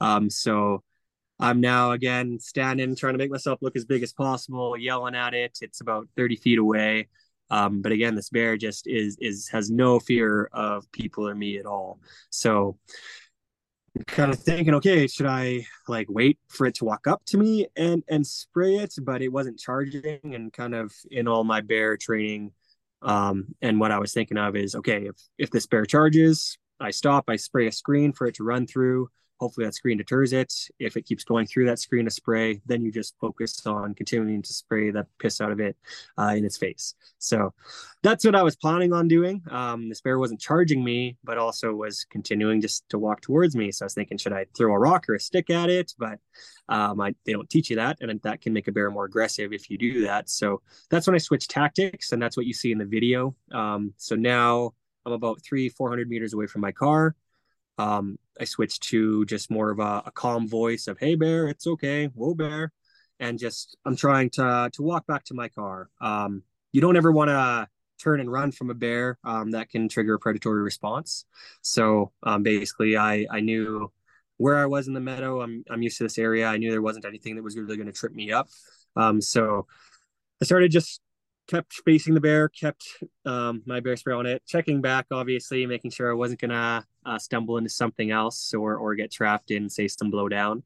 [0.00, 0.82] Um, so
[1.42, 5.34] I'm now again standing, trying to make myself look as big as possible, yelling at
[5.34, 5.58] it.
[5.60, 7.08] It's about 30 feet away.
[7.50, 11.58] Um, but again, this bear just is is has no fear of people or me
[11.58, 11.98] at all.
[12.30, 12.78] So
[13.96, 17.38] I'm kind of thinking, okay, should I like wait for it to walk up to
[17.38, 18.94] me and and spray it?
[19.02, 22.52] But it wasn't charging, and kind of in all my bear training,
[23.02, 26.92] um, and what I was thinking of is, okay, if if this bear charges, I
[26.92, 29.08] stop, I spray a screen for it to run through
[29.42, 30.54] hopefully that screen deters it.
[30.78, 34.40] If it keeps going through that screen of spray, then you just focus on continuing
[34.40, 35.76] to spray the piss out of it
[36.16, 36.94] uh, in its face.
[37.18, 37.52] So
[38.04, 39.42] that's what I was planning on doing.
[39.50, 43.72] Um, this bear wasn't charging me, but also was continuing just to walk towards me.
[43.72, 45.92] So I was thinking, should I throw a rock or a stick at it?
[45.98, 46.20] But
[46.68, 49.52] um, I, they don't teach you that, and that can make a bear more aggressive
[49.52, 50.30] if you do that.
[50.30, 53.34] So that's when I switched tactics, and that's what you see in the video.
[53.50, 54.74] Um, so now
[55.04, 57.16] I'm about three, 400 meters away from my car
[57.78, 61.66] um, I switched to just more of a, a, calm voice of "Hey bear, it's
[61.66, 62.72] okay, whoa bear,"
[63.20, 65.90] and just I'm trying to to walk back to my car.
[66.00, 66.42] Um,
[66.72, 67.68] you don't ever want to
[68.02, 69.18] turn and run from a bear.
[69.24, 71.24] Um, that can trigger a predatory response.
[71.62, 73.92] So um, basically, I I knew
[74.38, 75.40] where I was in the meadow.
[75.40, 76.46] I'm I'm used to this area.
[76.46, 78.48] I knew there wasn't anything that was really going to trip me up.
[78.96, 79.66] Um, so
[80.40, 81.00] I started just
[81.52, 82.82] kept facing the bear, kept
[83.26, 87.18] um, my bear spray on it, checking back, obviously, making sure I wasn't gonna uh,
[87.18, 90.62] stumble into something else or or get trapped in, say, some blowdown.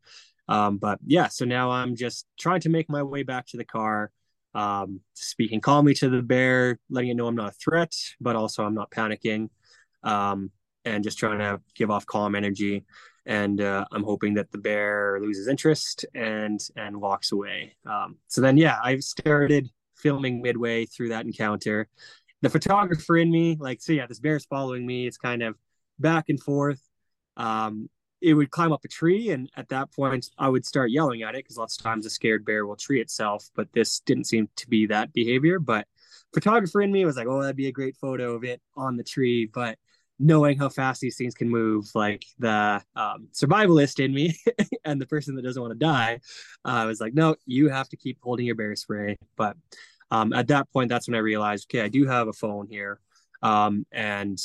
[0.49, 3.65] Um, but yeah, so now I'm just trying to make my way back to the
[3.65, 4.13] car,
[4.55, 8.65] um, speaking calmly to the bear, letting it know I'm not a threat, but also
[8.65, 9.49] I'm not panicking,
[10.05, 10.53] um,
[10.85, 12.85] and just trying to give off calm energy.
[13.29, 17.77] And uh, I'm hoping that the bear loses interest and and walks away.
[17.85, 21.89] Um, so then, yeah, I've started filming midway through that encounter.
[22.43, 25.07] The photographer in me, like, so yeah, this bear's following me.
[25.07, 25.57] It's kind of
[25.99, 26.81] back and forth.
[27.37, 27.89] Um,
[28.21, 31.35] it would climb up a tree, and at that point, I would start yelling at
[31.35, 33.51] it because lots of times a scared bear will tree itself.
[33.55, 35.59] But this didn't seem to be that behavior.
[35.59, 35.87] But
[36.33, 39.05] photographer in me was like, "Oh, that'd be a great photo of it on the
[39.05, 39.79] tree." But
[40.19, 44.35] knowing how fast these things can move, like the um, survivalist in me
[44.85, 46.21] and the person that doesn't want to die,
[46.65, 49.17] uh, I was like, no, you have to keep holding your bear spray.
[49.37, 49.57] But
[50.11, 53.01] um, at that point, that's when I realized, okay, I do have a phone here.
[53.43, 54.39] Um, and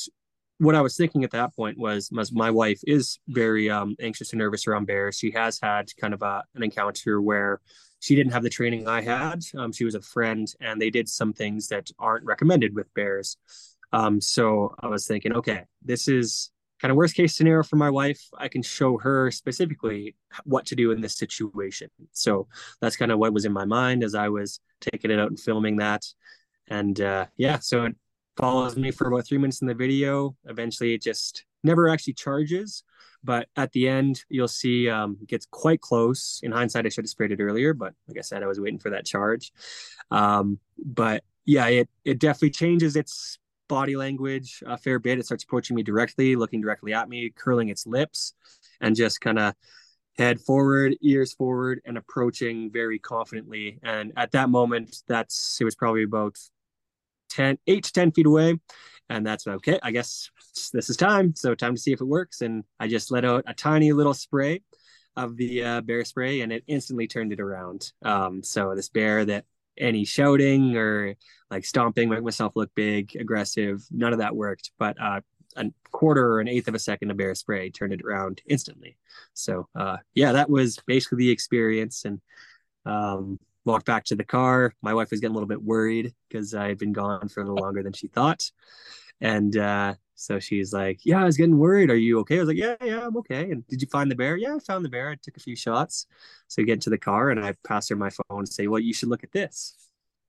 [0.57, 4.31] what I was thinking at that point was, was my wife is very um, anxious
[4.31, 5.17] and nervous around bears.
[5.17, 7.62] She has had kind of a, an encounter where
[7.99, 9.43] she didn't have the training I had.
[9.55, 13.38] Um, she was a friend, and they did some things that aren't recommended with bears.
[13.93, 16.51] Um, so I was thinking, okay, this is
[16.82, 20.75] kind of worst case scenario for my wife, I can show her specifically what to
[20.75, 21.89] do in this situation.
[22.12, 22.47] So
[22.82, 25.39] that's kind of what was in my mind as I was taking it out and
[25.39, 26.04] filming that.
[26.67, 27.95] And uh, yeah, so it
[28.36, 30.36] follows me for about three minutes in the video.
[30.45, 32.84] Eventually, it just never actually charges.
[33.23, 36.39] But at the end, you'll see um, it gets quite close.
[36.41, 38.80] In hindsight, I should have sprayed it earlier, but like I said, I was waiting
[38.80, 39.51] for that charge.
[40.10, 43.38] Um, but yeah, it it definitely changes its
[43.71, 45.17] body language a fair bit.
[45.17, 48.34] It starts approaching me directly, looking directly at me, curling its lips,
[48.81, 49.55] and just kind of
[50.17, 53.79] head forward, ears forward, and approaching very confidently.
[53.81, 56.38] And at that moment, that's it was probably about
[57.29, 58.60] 10, 8 to 10 feet away.
[59.10, 59.79] And that's okay.
[59.81, 60.29] I guess
[60.73, 61.34] this is time.
[61.34, 62.41] So time to see if it works.
[62.41, 64.63] And I just let out a tiny little spray
[65.15, 67.93] of the uh, bear spray, and it instantly turned it around.
[68.03, 69.45] Um, so this bear that
[69.81, 71.15] any shouting or
[71.49, 73.83] like stomping, make myself look big, aggressive.
[73.91, 74.71] None of that worked.
[74.77, 75.21] But uh,
[75.57, 78.97] a quarter or an eighth of a second of bear spray turned it around instantly.
[79.33, 82.05] So uh, yeah, that was basically the experience.
[82.05, 82.21] And
[82.85, 84.73] um, walked back to the car.
[84.81, 87.43] My wife was getting a little bit worried because I had been gone for a
[87.43, 88.49] little longer than she thought.
[89.21, 91.89] And uh, so she's like, Yeah, I was getting worried.
[91.89, 92.38] Are you okay?
[92.38, 93.51] I was like, Yeah, yeah, I'm okay.
[93.51, 94.36] And did you find the bear?
[94.36, 95.10] Yeah, I found the bear.
[95.10, 96.07] I took a few shots.
[96.47, 98.79] So we get into the car and I pass her my phone and say, Well,
[98.79, 99.75] you should look at this.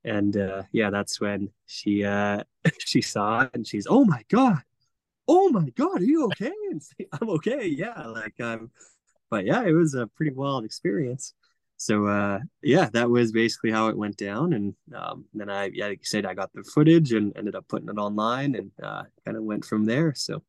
[0.05, 2.42] And uh, yeah, that's when she uh,
[2.78, 4.62] she saw it and she's, Oh my God.
[5.28, 6.52] Oh my God, are you okay?
[6.70, 7.66] And say, I'm okay.
[7.66, 8.07] Yeah.
[8.07, 8.70] Like um,
[9.31, 11.35] but yeah, it was a pretty wild experience
[11.83, 14.53] so uh, yeah, that was basically how it went down.
[14.53, 17.66] And um, then I, yeah, like you said, I got the footage and ended up
[17.66, 20.14] putting it online and uh, kind of went from there.
[20.14, 20.45] So.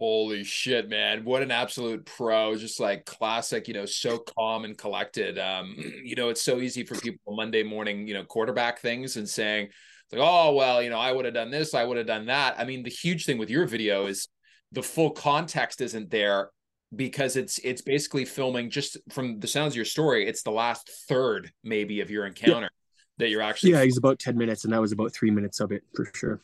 [0.00, 1.26] Holy shit, man.
[1.26, 2.56] What an absolute pro.
[2.56, 5.38] Just like classic, you know, so calm and collected.
[5.38, 9.28] Um, you know, it's so easy for people Monday morning, you know, quarterback things and
[9.28, 9.68] saying,
[10.12, 12.58] like, oh, well, you know, I would have done this, I would have done that.
[12.58, 14.28] I mean, the huge thing with your video is
[14.72, 16.48] the full context isn't there
[16.94, 20.90] because it's it's basically filming just from the sounds of your story it's the last
[21.08, 23.02] third maybe of your encounter yeah.
[23.18, 25.72] that you're actually yeah he's about 10 minutes and that was about three minutes of
[25.72, 26.40] it for sure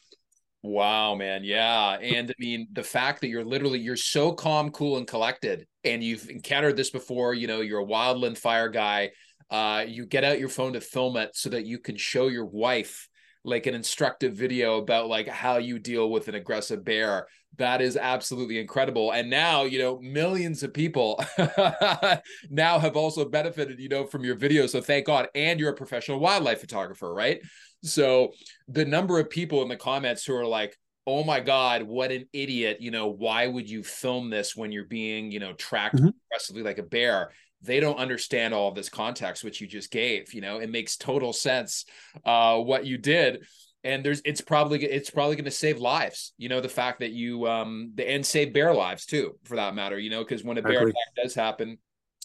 [0.62, 4.96] wow man yeah and i mean the fact that you're literally you're so calm cool
[4.96, 9.10] and collected and you've encountered this before you know you're a wildland fire guy
[9.50, 12.46] uh you get out your phone to film it so that you can show your
[12.46, 13.07] wife
[13.48, 17.26] like an instructive video about like how you deal with an aggressive bear.
[17.56, 19.12] That is absolutely incredible.
[19.12, 21.22] And now you know millions of people
[22.50, 24.66] now have also benefited you know from your video.
[24.66, 25.28] So thank god.
[25.34, 27.40] And you're a professional wildlife photographer right?
[27.82, 28.32] So
[28.68, 32.26] the number of people in the comments who are like oh my god what an
[32.32, 32.78] idiot.
[32.80, 36.10] You know why would you film this when you're being you know tracked mm-hmm.
[36.30, 37.30] aggressively like a bear
[37.62, 40.96] they don't understand all of this context which you just gave you know it makes
[40.96, 41.84] total sense
[42.24, 43.44] uh what you did.
[43.84, 47.12] And there's it's probably it's probably going to save lives you know the fact that
[47.12, 50.58] you um the and save bear lives too for that matter you know because when
[50.58, 51.78] a bear attack does happen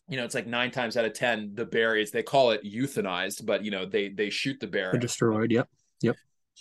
[0.09, 2.63] you know it's like nine times out of ten the bear is they call it
[2.65, 4.91] euthanized but you know they they shoot the bear.
[4.91, 5.69] They're destroyed yep
[6.01, 6.15] yep.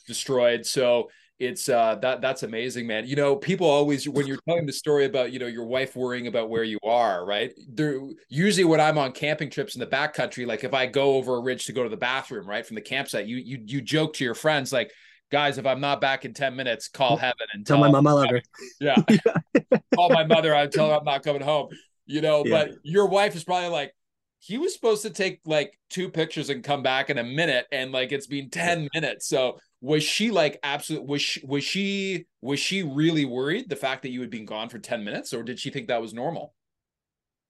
[0.07, 0.65] Destroyed.
[0.65, 3.07] So it's uh that that's amazing man.
[3.07, 6.27] You know people always when you're telling the story about you know your wife worrying
[6.27, 7.53] about where you are right?
[7.69, 11.37] There usually when i'm on camping trips in the backcountry like if i go over
[11.37, 14.15] a ridge to go to the bathroom right from the campsite you you you joke
[14.15, 14.91] to your friends like
[15.31, 18.07] guys if i'm not back in 10 minutes call heaven and tell, tell my mom
[18.07, 18.43] i love her.
[18.81, 18.97] Yeah.
[19.95, 21.69] Call my mother i tell her i'm not coming home
[22.07, 22.65] you know yeah.
[22.65, 23.95] but your wife is probably like
[24.39, 27.93] he was supposed to take like two pictures and come back in a minute and
[27.93, 32.61] like it's been 10 minutes so was she like absolute was she was she was
[32.61, 35.59] she really worried the fact that you had been gone for 10 minutes or did
[35.59, 36.55] she think that was normal?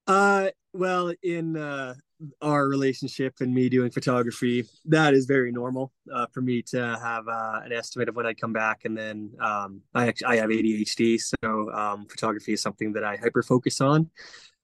[0.06, 1.94] Uh well in uh
[2.40, 7.26] our relationship and me doing photography that is very normal uh, for me to have
[7.26, 8.84] uh, an estimate of when I'd come back.
[8.84, 13.16] And then um, i actually i have adhd so um, photography is something that i
[13.16, 14.08] hyper focus on.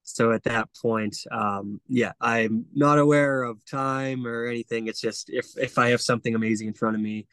[0.04, 4.86] So at that point um, yeah i'm not aware of time or anything.
[4.86, 7.26] It's just if if i have something amazing in front of me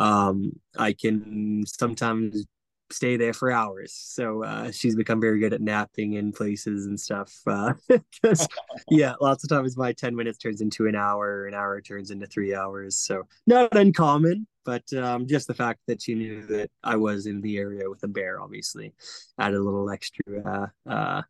[0.00, 2.46] um, I can sometimes
[2.90, 3.92] stay there for hours.
[3.92, 7.32] So uh, she's become very good at napping in places and stuff.
[7.46, 7.74] Uh,
[8.90, 12.26] yeah, lots of times my 10 minutes turns into an hour, an hour turns into
[12.26, 12.98] three hours.
[12.98, 17.42] So not uncommon, but um, just the fact that she knew that I was in
[17.42, 18.94] the area with a bear, obviously,
[19.38, 21.22] added a little extra uh, uh,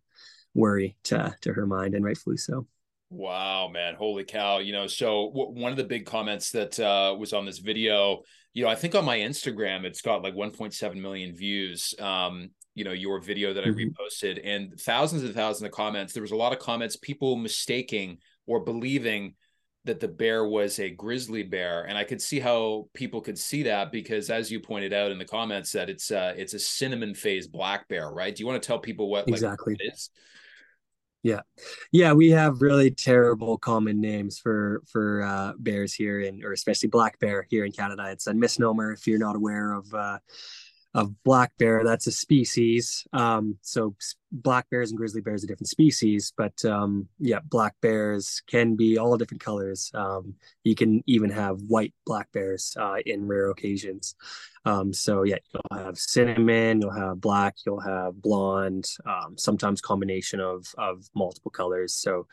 [0.54, 2.66] worry to, to her mind, and rightfully so.
[3.10, 3.96] Wow, man.
[3.96, 4.58] Holy cow.
[4.58, 8.22] You know, so w- one of the big comments that uh, was on this video,
[8.52, 11.94] you know, I think on my Instagram, it's got like 1.7 million views.
[11.98, 13.90] Um, you know, your video that I mm-hmm.
[13.90, 16.12] reposted and thousands and thousands of comments.
[16.12, 19.34] There was a lot of comments, people mistaking or believing
[19.84, 23.62] that the bear was a grizzly bear and i could see how people could see
[23.62, 27.14] that because as you pointed out in the comments that it's uh it's a cinnamon
[27.14, 29.94] phase black bear right do you want to tell people what exactly like, what it
[29.94, 30.10] is
[31.22, 31.40] yeah.
[31.92, 36.88] Yeah we have really terrible common names for for uh bears here and or especially
[36.88, 38.10] black bear here in canada.
[38.10, 40.18] It's a misnomer if you're not aware of uh
[40.94, 41.84] of black bear.
[41.84, 43.06] That's a species.
[43.12, 43.94] Um, so
[44.32, 48.98] black bears and grizzly bears are different species, but um, yeah, black bears can be
[48.98, 49.90] all different colors.
[49.94, 50.34] Um,
[50.64, 54.16] you can even have white black bears uh, in rare occasions.
[54.64, 60.40] Um, so yeah, you'll have cinnamon, you'll have black, you'll have blonde, um, sometimes combination
[60.40, 61.94] of of multiple colors.
[61.94, 62.26] So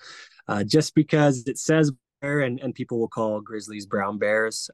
[0.47, 1.91] uh, just because it says
[2.21, 4.69] bear and, and people will call grizzlies brown bears.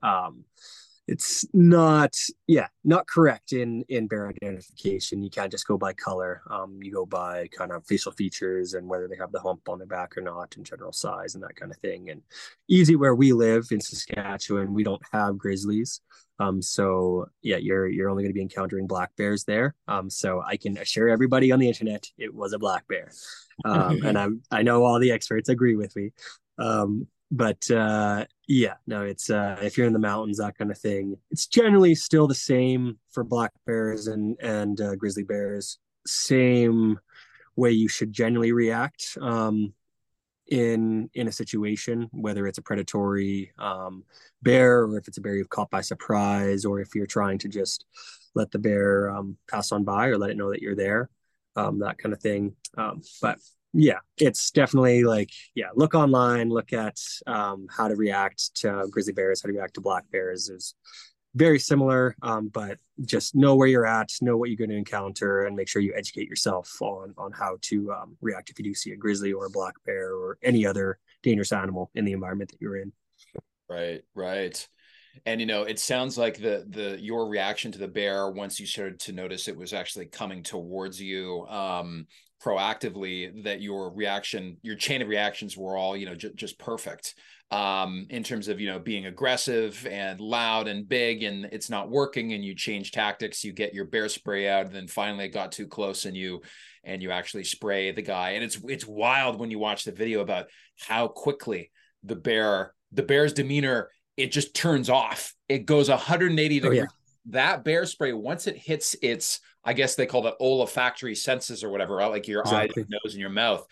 [1.06, 2.16] It's not
[2.48, 5.22] yeah not correct in in bear identification.
[5.22, 6.42] You can't just go by color.
[6.50, 9.80] Um you go by kind of facial features and whether they have the hump on
[9.80, 12.10] their back or not and general size and that kind of thing.
[12.10, 12.22] And
[12.70, 16.00] easy where we live in saskatchewan we don't have grizzlies.
[16.40, 19.76] Um so yeah you're you're only going to be encountering black bears there.
[19.90, 23.12] Um so i can assure everybody on the internet it was a black bear.
[23.66, 24.18] Um and
[24.52, 26.12] i i know all the experts agree with me.
[26.58, 30.78] Um but uh, yeah, no, it's uh, if you're in the mountains, that kind of
[30.78, 31.18] thing.
[31.32, 35.80] It's generally still the same for black bears and and uh, grizzly bears.
[36.06, 37.00] Same
[37.56, 39.74] way you should generally react um,
[40.48, 44.04] in in a situation, whether it's a predatory um,
[44.44, 47.48] bear or if it's a bear you've caught by surprise, or if you're trying to
[47.48, 47.86] just
[48.36, 51.10] let the bear um, pass on by or let it know that you're there,
[51.56, 52.56] um, that kind of thing.
[52.78, 53.40] Um, but
[53.74, 59.14] yeah it's definitely like yeah look online look at um, how to react to grizzly
[59.14, 60.76] bears how to react to black bears is
[61.36, 65.46] very similar um, but just know where you're at know what you're going to encounter
[65.46, 68.74] and make sure you educate yourself on on how to um, react if you do
[68.74, 72.52] see a grizzly or a black bear or any other dangerous animal in the environment
[72.52, 72.92] that you're in.
[73.68, 74.68] Right right.
[75.26, 78.66] And you know it sounds like the the your reaction to the bear once you
[78.66, 82.08] started to notice it was actually coming towards you um
[82.44, 87.16] proactively that your reaction your chain of reactions were all you know j- just perfect
[87.52, 91.90] um in terms of you know being aggressive and loud and big and it's not
[91.90, 95.30] working and you change tactics you get your bear spray out and then finally it
[95.30, 96.42] got too close and you
[96.84, 98.32] and you actually spray the guy.
[98.32, 100.48] And it's it's wild when you watch the video about
[100.80, 101.72] how quickly
[102.04, 105.34] the bear the bear's demeanor it just turns off.
[105.50, 107.32] It goes 180 degrees oh, yeah.
[107.32, 111.70] that bear spray once it hits its I guess they call it olfactory senses or
[111.70, 112.08] whatever, right?
[112.08, 112.84] like your exactly.
[112.84, 113.66] eyes, nose, and your mouth.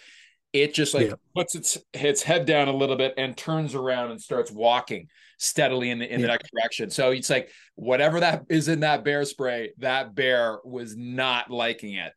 [0.54, 1.16] It just like yeah.
[1.34, 5.90] puts its its head down a little bit and turns around and starts walking steadily
[5.90, 6.28] in the in yeah.
[6.28, 6.90] the next direction.
[6.90, 11.96] So it's like whatever that is in that bear spray, that bear was not liking
[11.96, 12.14] it.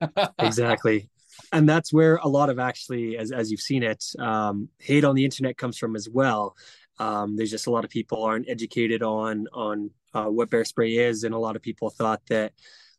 [0.38, 1.10] exactly
[1.52, 5.14] and that's where a lot of actually as, as you've seen it um, hate on
[5.14, 6.56] the internet comes from as well
[6.98, 10.96] um, there's just a lot of people aren't educated on on uh, what bear spray
[10.96, 12.52] is and a lot of people thought that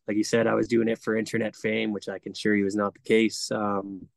[0.08, 2.66] like you said, I was doing it for internet fame, which I can assure you
[2.66, 3.50] is not the case.
[3.52, 4.08] Um,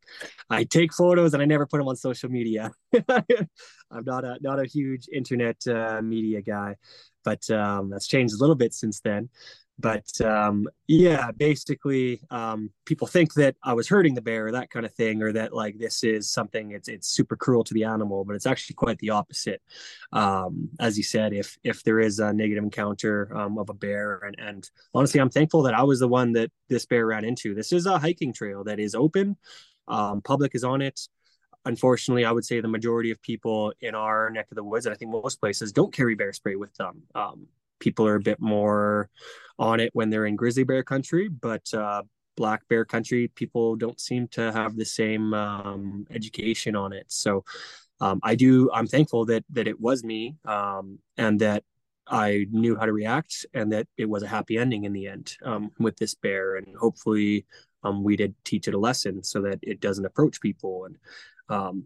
[0.50, 2.72] I take photos and I never put them on social media.
[3.10, 6.76] I'm not a not a huge internet uh, media guy,
[7.24, 9.30] but um, that's changed a little bit since then
[9.78, 14.70] but um, yeah basically um, people think that i was hurting the bear or that
[14.70, 17.84] kind of thing or that like this is something it's it's super cruel to the
[17.84, 19.62] animal but it's actually quite the opposite.
[20.12, 24.20] Um, as you said if if there is a negative encounter um, of a bear
[24.20, 27.54] and and honestly i'm thankful that i was the one that this bear ran into.
[27.54, 29.38] This is a hiking trail that is open
[29.88, 31.00] um, public is on it.
[31.66, 34.94] Unfortunately, I would say the majority of people in our neck of the woods, and
[34.94, 37.04] I think most places, don't carry bear spray with them.
[37.80, 39.10] People are a bit more
[39.58, 42.04] on it when they're in grizzly bear country, but uh,
[42.36, 47.06] black bear country, people don't seem to have the same um, education on it.
[47.08, 47.44] So
[48.02, 48.70] um, I do.
[48.74, 51.64] I'm thankful that that it was me um, and that
[52.08, 55.38] I knew how to react and that it was a happy ending in the end
[55.44, 56.58] um, with this bear.
[56.58, 57.46] And hopefully,
[57.84, 60.98] um, we did teach it a lesson so that it doesn't approach people and
[61.50, 61.86] um,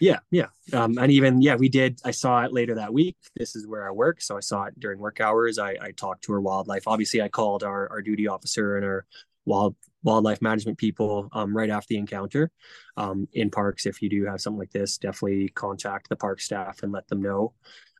[0.00, 0.46] yeah, yeah.
[0.72, 2.00] Um, and even yeah, we did.
[2.04, 3.16] I saw it later that week.
[3.36, 5.58] This is where I work, so I saw it during work hours.
[5.58, 6.86] I, I talked to our wildlife.
[6.86, 9.06] Obviously, I called our our duty officer and our
[9.44, 9.74] wild
[10.04, 12.50] wildlife management people um, right after the encounter.
[12.96, 16.82] Um, in parks, if you do have something like this, definitely contact the park staff
[16.82, 17.54] and let them know.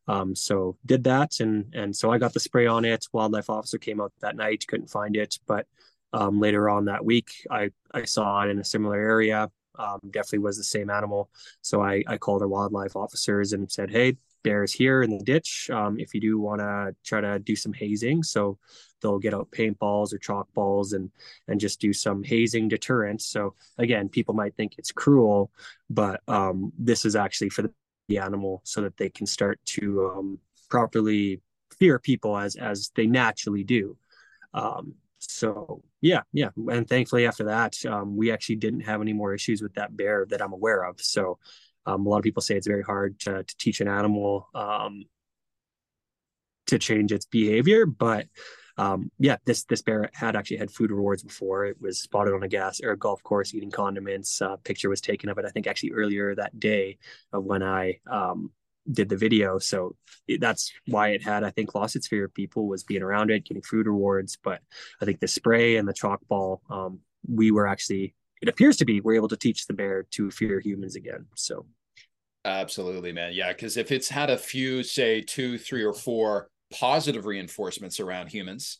[0.07, 3.07] Um, so did that, and and so I got the spray on it.
[3.13, 5.67] Wildlife officer came out that night, couldn't find it, but
[6.13, 10.41] um, later on that week, I I saw it in a similar area um, definitely
[10.41, 11.31] was the same animal.
[11.63, 15.25] So I, I called our wildlife officers and said, hey, bear is here in the
[15.25, 15.71] ditch.
[15.73, 18.59] Um, if you do want to try to do some hazing, so
[19.01, 21.11] they'll get out paintballs or chalk balls and
[21.47, 23.27] and just do some hazing deterrence.
[23.27, 25.51] So again, people might think it's cruel,
[25.91, 27.71] but um, this is actually for
[28.09, 31.41] the animal so that they can start to um, properly
[31.79, 33.97] fear people as as they naturally do.
[35.19, 39.63] So yeah, yeah, and thankfully after that, um, we actually didn't have any more issues
[39.63, 41.01] with that bear that I'm aware of.
[41.01, 41.39] So
[41.87, 45.05] um, a lot of people say it's very hard to, to teach an animal um,
[46.67, 48.27] to change its behavior, but
[48.77, 51.65] um, yeah, this this bear had actually had food rewards before.
[51.65, 54.41] It was spotted on a gas or a golf course eating condiments.
[54.41, 56.99] Uh, picture was taken of it, I think, actually earlier that day
[57.33, 58.53] of when I um,
[58.91, 59.59] did the video.
[59.59, 59.97] So
[60.41, 63.45] that's why it had, I think, lost its fear of people was being around it,
[63.45, 64.39] getting food rewards.
[64.43, 64.61] But
[65.01, 68.85] I think the spray and the chalk ball, um, we were actually, it appears to
[68.85, 71.27] be, we're able to teach the bear to fear humans again.
[71.35, 71.67] So.
[72.45, 73.33] Absolutely, man.
[73.35, 73.53] Yeah.
[73.53, 78.79] Cause if it's had a few, say two, three, or four positive reinforcements around humans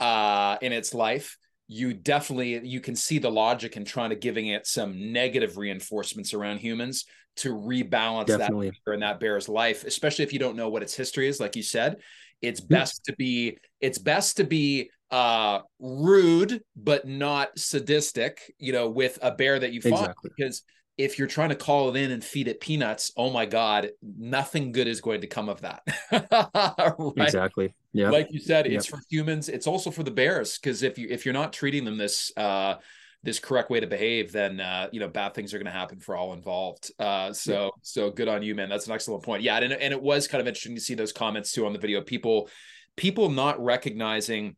[0.00, 1.36] uh, in its life,
[1.66, 6.34] you definitely you can see the logic in trying to giving it some negative reinforcements
[6.34, 7.06] around humans
[7.36, 8.70] to rebalance Definitely.
[8.70, 11.40] that bear in that bear's life, especially if you don't know what its history is.
[11.40, 11.96] Like you said,
[12.42, 18.90] it's best to be it's best to be uh rude but not sadistic, you know,
[18.90, 20.30] with a bear that you fought exactly.
[20.36, 20.62] because
[20.96, 24.72] if you're trying to call it in and feed it peanuts, oh my God, nothing
[24.72, 25.82] good is going to come of that.
[26.12, 27.12] right?
[27.16, 27.74] Exactly.
[27.92, 28.10] Yeah.
[28.10, 28.98] Like you said, it's yep.
[28.98, 29.48] for humans.
[29.48, 32.76] It's also for the bears because if you if you're not treating them this uh,
[33.24, 35.98] this correct way to behave, then uh, you know bad things are going to happen
[35.98, 36.90] for all involved.
[36.98, 38.68] Uh, so so good on you, man.
[38.68, 39.42] That's an excellent point.
[39.42, 41.78] Yeah, and and it was kind of interesting to see those comments too on the
[41.78, 42.02] video.
[42.02, 42.48] People
[42.96, 44.54] people not recognizing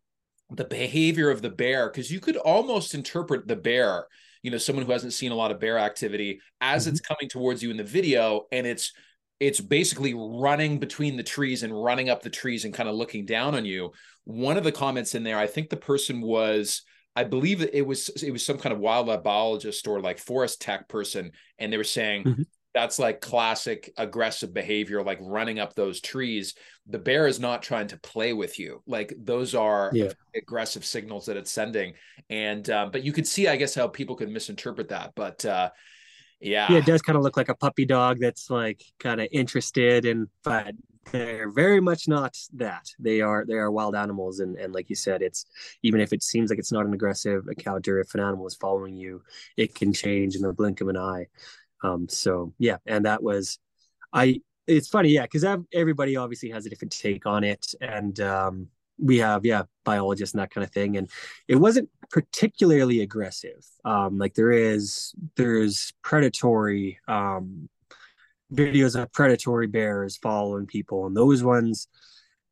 [0.50, 4.06] the behavior of the bear because you could almost interpret the bear
[4.46, 6.90] you know someone who hasn't seen a lot of bear activity as mm-hmm.
[6.92, 8.92] it's coming towards you in the video and it's
[9.40, 13.26] it's basically running between the trees and running up the trees and kind of looking
[13.26, 13.90] down on you
[14.22, 16.82] one of the comments in there i think the person was
[17.16, 20.86] I believe it was it was some kind of wildlife biologist or like forest tech
[20.86, 22.42] person, and they were saying mm-hmm.
[22.76, 26.54] That's like classic aggressive behavior, like running up those trees.
[26.86, 30.12] The bear is not trying to play with you; like those are yeah.
[30.34, 31.94] aggressive signals that it's sending.
[32.28, 35.12] And uh, but you could see, I guess, how people could misinterpret that.
[35.14, 35.70] But uh,
[36.38, 39.28] yeah, yeah, it does kind of look like a puppy dog that's like kind of
[39.32, 40.74] interested and but
[41.12, 44.96] they're very much not that they are they are wild animals and and like you
[44.96, 45.46] said it's
[45.84, 48.96] even if it seems like it's not an aggressive encounter if an animal is following
[48.96, 49.22] you
[49.56, 51.26] it can change in the blink of an eye
[51.86, 53.58] um so yeah and that was
[54.12, 58.68] i it's funny yeah because everybody obviously has a different take on it and um
[58.98, 61.10] we have yeah biologists and that kind of thing and
[61.48, 63.64] it wasn't particularly aggressive.
[63.84, 67.68] Um like there is there's predatory um
[68.52, 71.88] videos of predatory bears following people and those ones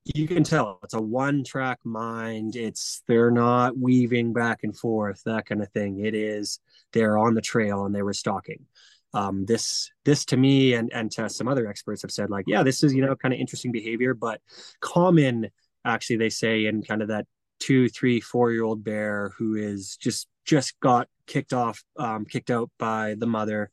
[0.05, 5.23] you can tell it's a one track mind it's they're not weaving back and forth
[5.25, 6.05] that kind of thing.
[6.05, 6.61] It is
[6.93, 8.67] they're on the trail and they were stalking
[9.15, 12.63] um, this this to me and and to some other experts have said like yeah
[12.63, 14.41] this is you know kind of interesting behavior but
[14.81, 15.49] common
[15.85, 17.27] actually they say in kind of that
[17.61, 22.51] two three four year old bear who is just just got kicked off um, kicked
[22.51, 23.71] out by the mother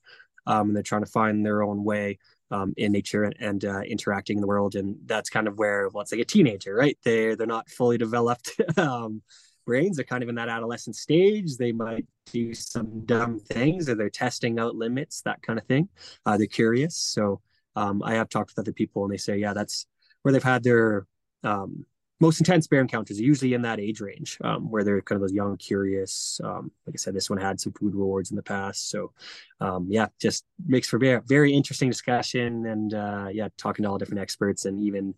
[0.47, 2.17] um, and they're trying to find their own way
[2.51, 4.75] um, in nature and, and uh, interacting in the world.
[4.75, 6.97] And that's kind of where, well, it's like a teenager, right?
[7.03, 9.21] They're they're not fully developed um,
[9.65, 9.97] brains.
[9.97, 11.57] They're kind of in that adolescent stage.
[11.57, 15.89] They might do some dumb things, or they're testing out limits, that kind of thing.
[16.25, 16.95] Uh, they're curious.
[16.95, 17.41] So
[17.75, 19.87] um, I have talked with other people, and they say, yeah, that's
[20.21, 21.07] where they've had their
[21.43, 21.85] um,
[22.21, 25.33] most intense bear encounters usually in that age range um, where they're kind of those
[25.33, 26.39] young, curious.
[26.43, 28.91] Um, like I said, this one had some food rewards in the past.
[28.91, 29.11] So,
[29.59, 33.97] um, yeah, just makes for very, very interesting discussion and, uh, yeah, talking to all
[33.97, 35.15] different experts and even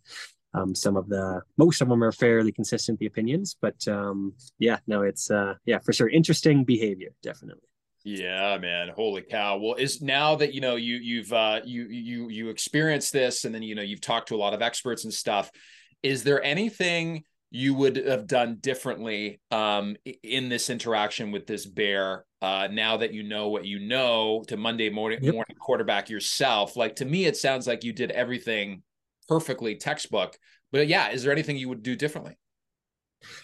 [0.53, 3.55] um, some of the, most of them are fairly consistent, the opinions.
[3.61, 6.09] But um, yeah, no, it's, uh, yeah, for sure.
[6.09, 7.67] Interesting behavior, definitely.
[8.05, 8.89] Yeah, man.
[8.89, 9.57] Holy cow.
[9.57, 13.55] Well, is now that you know you you've uh you you you experienced this and
[13.55, 15.49] then you know you've talked to a lot of experts and stuff
[16.03, 22.25] is there anything you would have done differently um, in this interaction with this bear
[22.41, 25.33] uh, now that you know what you know to Monday morning, yep.
[25.33, 26.75] morning quarterback yourself?
[26.75, 28.81] Like to me, it sounds like you did everything
[29.33, 30.37] perfectly textbook.
[30.71, 32.37] But yeah, is there anything you would do differently?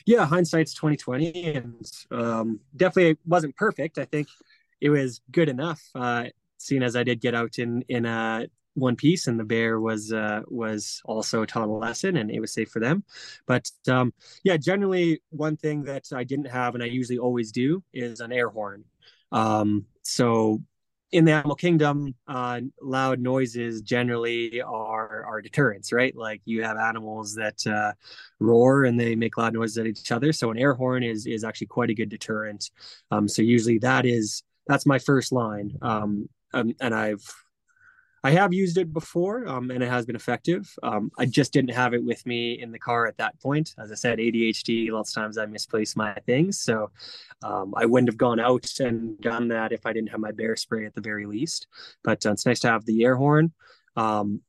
[0.06, 3.98] Yeah, hindsight's twenty twenty, and um, definitely wasn't perfect.
[3.98, 4.28] I think
[4.82, 5.82] it was good enough.
[5.96, 6.26] Uh,
[6.58, 10.14] seeing as I did get out in in a one piece and the bear was
[10.14, 13.04] uh, was also taught a lesson and it was safe for them
[13.46, 14.14] but um,
[14.44, 18.32] yeah generally one thing that i didn't have and i usually always do is an
[18.32, 18.86] air horn
[19.32, 20.62] um, so
[21.12, 26.16] in the animal kingdom uh, loud noises generally are are deterrents right?
[26.16, 27.94] Like you have animals that uh,
[28.40, 30.32] roar and they make loud noises at each other.
[30.34, 32.70] So an air horn is is actually quite a good deterrent.
[33.12, 35.78] Um, so usually that is that's my first line.
[35.82, 37.32] Um, um, and i've
[38.24, 40.74] I have used it before, um, and it has been effective.
[40.84, 43.74] Um, I just didn't have it with me in the car at that point.
[43.78, 44.92] As I said, ADHD.
[44.92, 46.92] Lots of times I misplace my things, so
[47.44, 50.56] um, I wouldn't have gone out and done that if I didn't have my bear
[50.56, 51.68] spray at the very least.
[52.04, 53.54] But uh, it's nice to have the air horn.
[53.96, 54.42] Um,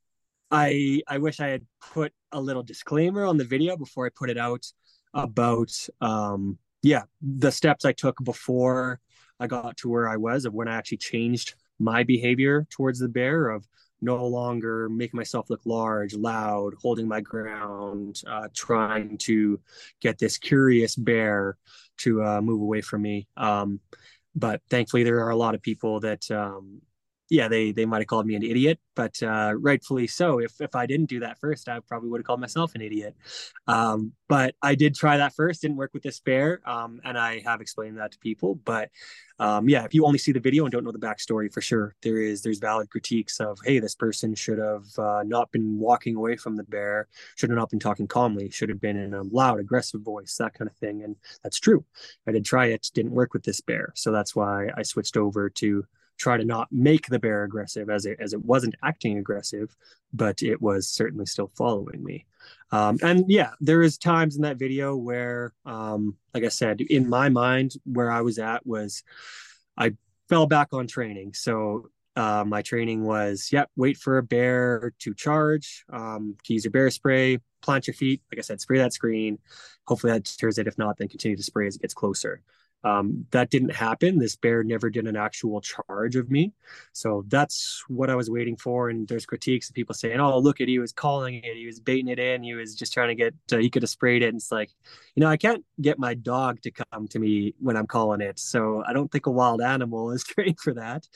[0.51, 4.31] I I wish I had put a little disclaimer on the video before I put
[4.31, 4.67] it out
[5.15, 9.01] about um, yeah the steps I took before
[9.39, 13.09] I got to where I was of when I actually changed my behavior towards the
[13.09, 13.67] bear of
[14.03, 19.61] no longer making myself look large, loud, holding my ground, uh, trying to
[20.01, 21.57] get this curious bear
[21.99, 23.27] to uh, move away from me.
[23.37, 23.81] Um,
[24.35, 26.81] but thankfully, there are a lot of people that um,
[27.31, 30.41] yeah, they they might have called me an idiot, but uh, rightfully so.
[30.41, 33.15] If if I didn't do that first, I probably would have called myself an idiot.
[33.69, 37.39] Um, but I did try that first, didn't work with this bear, um, and I
[37.47, 38.57] have explained that to people.
[38.57, 38.91] But
[39.39, 41.95] um, yeah, if you only see the video and don't know the backstory, for sure
[42.03, 46.17] there is there's valid critiques of hey, this person should have uh, not been walking
[46.17, 47.07] away from the bear,
[47.37, 50.55] should have not been talking calmly, should have been in a loud, aggressive voice, that
[50.55, 51.05] kind of thing.
[51.05, 51.15] And
[51.45, 51.85] that's true.
[52.27, 55.49] I did try it, didn't work with this bear, so that's why I switched over
[55.49, 55.85] to
[56.21, 59.75] try to not make the bear aggressive as it as it wasn't acting aggressive
[60.13, 62.27] but it was certainly still following me.
[62.73, 67.09] Um, and yeah there is times in that video where um, like i said in
[67.09, 69.03] my mind where i was at was
[69.77, 69.95] i
[70.29, 71.35] fell back on training.
[71.35, 76.73] So uh, my training was yep wait for a bear to charge um, use your
[76.73, 79.39] bear spray plant your feet like i said spray that screen.
[79.87, 80.67] Hopefully that deters it.
[80.67, 82.43] If not then continue to spray as it gets closer
[82.83, 84.19] um, that didn't happen.
[84.19, 86.53] This bear never did an actual charge of me.
[86.93, 88.89] So that's what I was waiting for.
[88.89, 91.57] And there's critiques of people saying, oh, look at he was calling it.
[91.57, 92.43] He was baiting it in.
[92.43, 94.29] He was just trying to get, uh, he could have sprayed it.
[94.29, 94.71] And it's like,
[95.15, 98.39] you know, I can't get my dog to come to me when I'm calling it.
[98.39, 101.07] So I don't think a wild animal is trained for that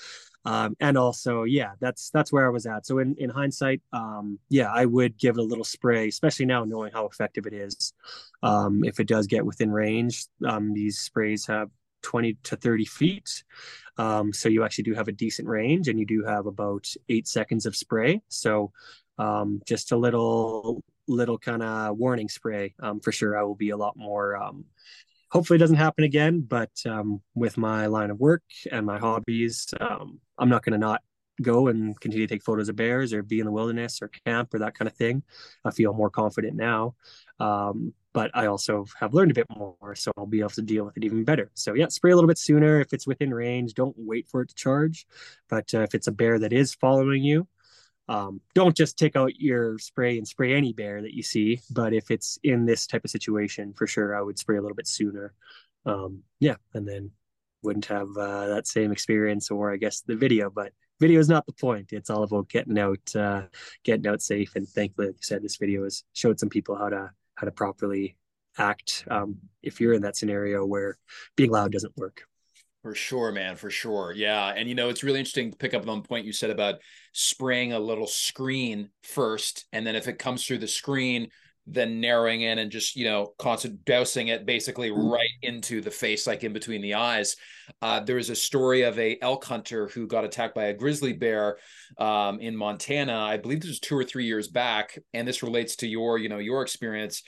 [0.45, 2.87] um, and also yeah that's that's where i was at.
[2.87, 6.65] So in in hindsight um, yeah i would give it a little spray especially now
[6.65, 7.93] knowing how effective it is.
[8.43, 11.71] Um, if it does get within range um, these sprays have
[12.03, 13.45] 20 to 30 feet.
[13.97, 17.27] Um, so you actually do have a decent range and you do have about eight
[17.27, 18.21] seconds of spray.
[18.29, 18.73] So
[19.19, 23.39] um, just a little little kind of warning spray for sure.
[23.39, 24.37] I will be a lot more
[25.35, 26.41] hopefully it doesn't happen again.
[26.41, 30.79] But um, with my line of work and my hobbies, um, I'm not going to
[30.79, 31.03] not
[31.43, 34.55] go and continue to take photos of bears or be in the wilderness or camp
[34.55, 35.25] or that kind of thing.
[35.65, 36.95] I feel more confident now.
[37.41, 40.85] Um, but I also have learned a bit more, so I'll be able to deal
[40.85, 41.51] with it even better.
[41.55, 43.75] So yeah, spray a little bit sooner if it's within range.
[43.75, 45.05] Don't wait for it to charge.
[45.49, 47.49] But uh, if it's a bear that is following you,
[48.09, 51.93] um, don't just take out your spray and spray any bear that you see but
[51.93, 54.89] if it's in this type of situation for sure i would spray a little bit
[54.89, 55.35] sooner.
[55.87, 57.11] Um, yeah and then
[57.63, 61.47] wouldn't have uh, that same experience or i guess the video but video is not
[61.47, 61.93] the point.
[61.93, 63.43] It's all about getting out uh,
[63.83, 64.55] getting out safe.
[64.57, 67.53] And thankfully like you said this video has showed some people how to how to
[67.53, 68.17] properly
[68.59, 70.97] act um, if you're in that scenario where
[71.37, 72.23] being loud doesn't work
[72.85, 74.13] for sure, man, for sure.
[74.15, 74.53] Yeah.
[74.55, 76.75] And you know, it's really interesting to pick up on the point you said about
[77.13, 79.65] spraying a little screen first.
[79.73, 81.29] And then if it comes through the screen,
[81.67, 85.11] then narrowing in and just, you know, constant dousing it basically mm.
[85.11, 87.37] right into the face, like in between the eyes.
[87.81, 91.15] Uh, there was a story of a elk hunter who got attacked by a grizzly
[91.15, 91.57] bear
[91.97, 93.17] um, in Montana.
[93.17, 94.99] I believe this was two or three years back.
[95.15, 97.23] And this relates to your, you know, your experience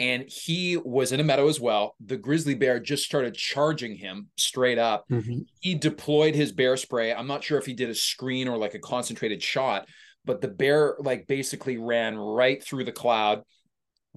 [0.00, 1.94] and he was in a meadow as well.
[2.04, 5.06] The grizzly bear just started charging him straight up.
[5.10, 5.40] Mm-hmm.
[5.60, 7.12] He deployed his bear spray.
[7.12, 9.86] I'm not sure if he did a screen or like a concentrated shot,
[10.24, 13.42] but the bear like basically ran right through the cloud,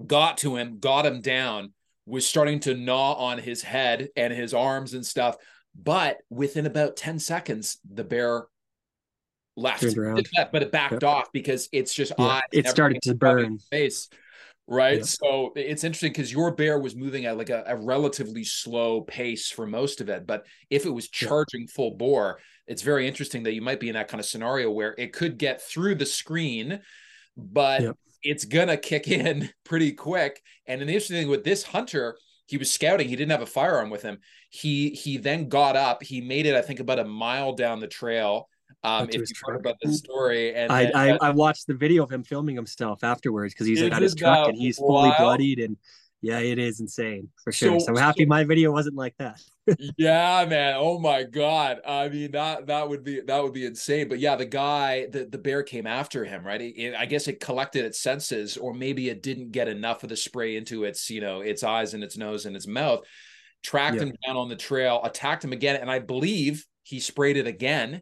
[0.04, 1.74] got to him, got him down,
[2.06, 5.36] was starting to gnaw on his head and his arms and stuff.
[5.76, 8.46] But within about 10 seconds, the bear
[9.54, 9.84] left,
[10.50, 11.04] but it backed yep.
[11.04, 14.08] off because it's just yeah, it started to burn face
[14.66, 14.98] right?
[14.98, 15.04] Yeah.
[15.04, 19.50] So it's interesting because your bear was moving at like a, a, relatively slow pace
[19.50, 20.26] for most of it.
[20.26, 23.94] But if it was charging full bore, it's very interesting that you might be in
[23.94, 26.80] that kind of scenario where it could get through the screen,
[27.36, 27.92] but yeah.
[28.22, 30.42] it's gonna kick in pretty quick.
[30.66, 33.90] And the interesting thing with this hunter, he was scouting, he didn't have a firearm
[33.90, 34.18] with him.
[34.48, 37.86] He he then got up, he made it, I think, about a mile down the
[37.86, 38.48] trail
[38.84, 42.12] um, if you heard about the story, and I, I, I watched the video of
[42.12, 45.76] him filming himself afterwards because he's at his truck and he's fully bloodied and
[46.24, 47.78] yeah, it is insane for sure.
[47.80, 49.42] So, so I'm happy so, my video wasn't like that.
[49.98, 50.74] yeah, man.
[50.78, 51.80] Oh my god.
[51.86, 54.08] I mean that that would be that would be insane.
[54.08, 56.62] But yeah, the guy, the the bear came after him, right?
[56.62, 60.08] It, it, I guess it collected its senses, or maybe it didn't get enough of
[60.08, 63.00] the spray into its you know its eyes and its nose and its mouth.
[63.62, 64.04] Tracked yeah.
[64.04, 68.00] him down on the trail, attacked him again, and I believe he sprayed it again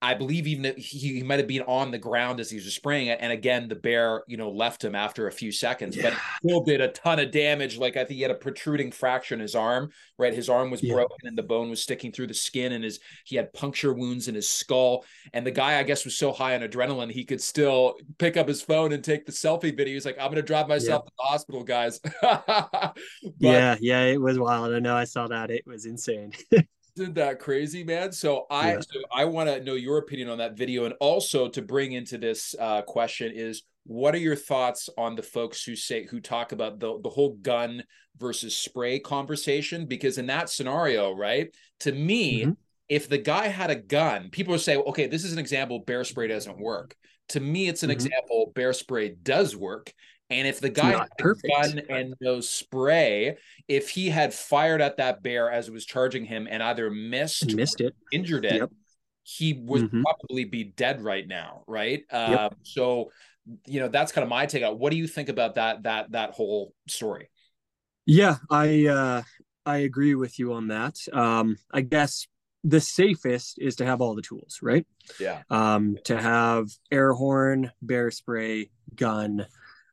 [0.00, 3.08] I believe even he, he might have been on the ground as he was spraying
[3.08, 3.18] it.
[3.20, 6.10] And again, the bear, you know, left him after a few seconds, yeah.
[6.10, 7.78] but still did a ton of damage.
[7.78, 10.32] Like I think he had a protruding fracture in his arm, right?
[10.32, 10.94] His arm was yeah.
[10.94, 14.28] broken and the bone was sticking through the skin and his he had puncture wounds
[14.28, 15.04] in his skull.
[15.32, 18.46] And the guy, I guess, was so high on adrenaline, he could still pick up
[18.46, 19.94] his phone and take the selfie video.
[19.94, 21.08] He's like, I'm gonna drive myself yeah.
[21.08, 21.98] to the hospital, guys.
[22.22, 22.94] but,
[23.38, 24.72] yeah, yeah, it was wild.
[24.72, 25.50] I know I saw that.
[25.50, 26.32] It was insane.
[26.98, 28.12] isn't that crazy, man?
[28.12, 28.80] So I yeah.
[28.80, 32.18] so I want to know your opinion on that video, and also to bring into
[32.18, 36.52] this uh, question is what are your thoughts on the folks who say who talk
[36.52, 37.84] about the the whole gun
[38.18, 39.86] versus spray conversation?
[39.86, 42.42] Because in that scenario, right, to me.
[42.42, 42.52] Mm-hmm.
[42.88, 46.04] If the guy had a gun, people would say, okay, this is an example bear
[46.04, 46.96] spray doesn't work.
[47.28, 47.96] To me, it's an mm-hmm.
[47.96, 49.92] example bear spray does work.
[50.30, 54.98] And if the guy had a gun and no spray, if he had fired at
[54.98, 58.70] that bear as it was charging him and either missed, missed it, injured it, yep.
[59.22, 60.02] he would mm-hmm.
[60.02, 62.02] probably be dead right now, right?
[62.12, 62.38] Yep.
[62.38, 63.10] Um, so,
[63.66, 64.78] you know, that's kind of my take out.
[64.78, 67.30] What do you think about that that that whole story?
[68.04, 69.22] Yeah, I uh,
[69.64, 70.96] I agree with you on that.
[71.10, 72.26] Um, I guess
[72.64, 74.86] the safest is to have all the tools, right?
[75.18, 75.42] Yeah.
[75.48, 79.46] Um, to have air horn, bear spray, gun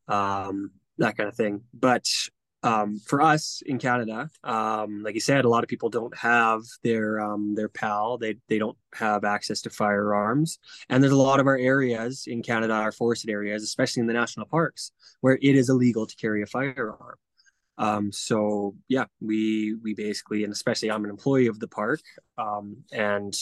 [0.08, 1.62] um, that kind of thing.
[1.74, 2.08] But
[2.64, 6.62] um, for us in Canada, um, like you said, a lot of people don't have
[6.84, 8.18] their um, their PAL.
[8.18, 10.58] They they don't have access to firearms,
[10.90, 14.14] and there's a lot of our areas in Canada, our forested areas, especially in the
[14.14, 14.92] national parks,
[15.22, 17.16] where it is illegal to carry a firearm.
[17.78, 22.02] Um, so yeah, we we basically, and especially I'm an employee of the park,
[22.38, 23.36] um, and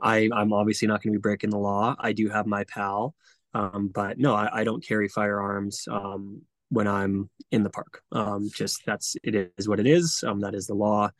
[0.00, 1.96] I I'm obviously not going to be breaking the law.
[1.98, 3.16] I do have my PAL.
[3.54, 8.02] Um, but no, I, I, don't carry firearms um, when I'm in the park.
[8.12, 10.24] Um, just that's it is what it is.
[10.26, 11.10] Um, that is the law.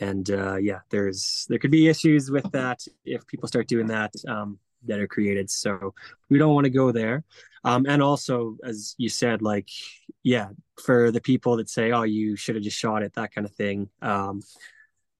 [0.00, 4.12] And uh, yeah, there's there could be issues with that if people start doing that
[4.26, 5.50] um, that are created.
[5.50, 5.94] So
[6.28, 7.24] we don't want to go there.
[7.64, 9.68] Um, and also, as you said, like
[10.22, 10.48] yeah,
[10.84, 13.54] for the people that say, "Oh, you should have just shot it," that kind of
[13.54, 13.88] thing.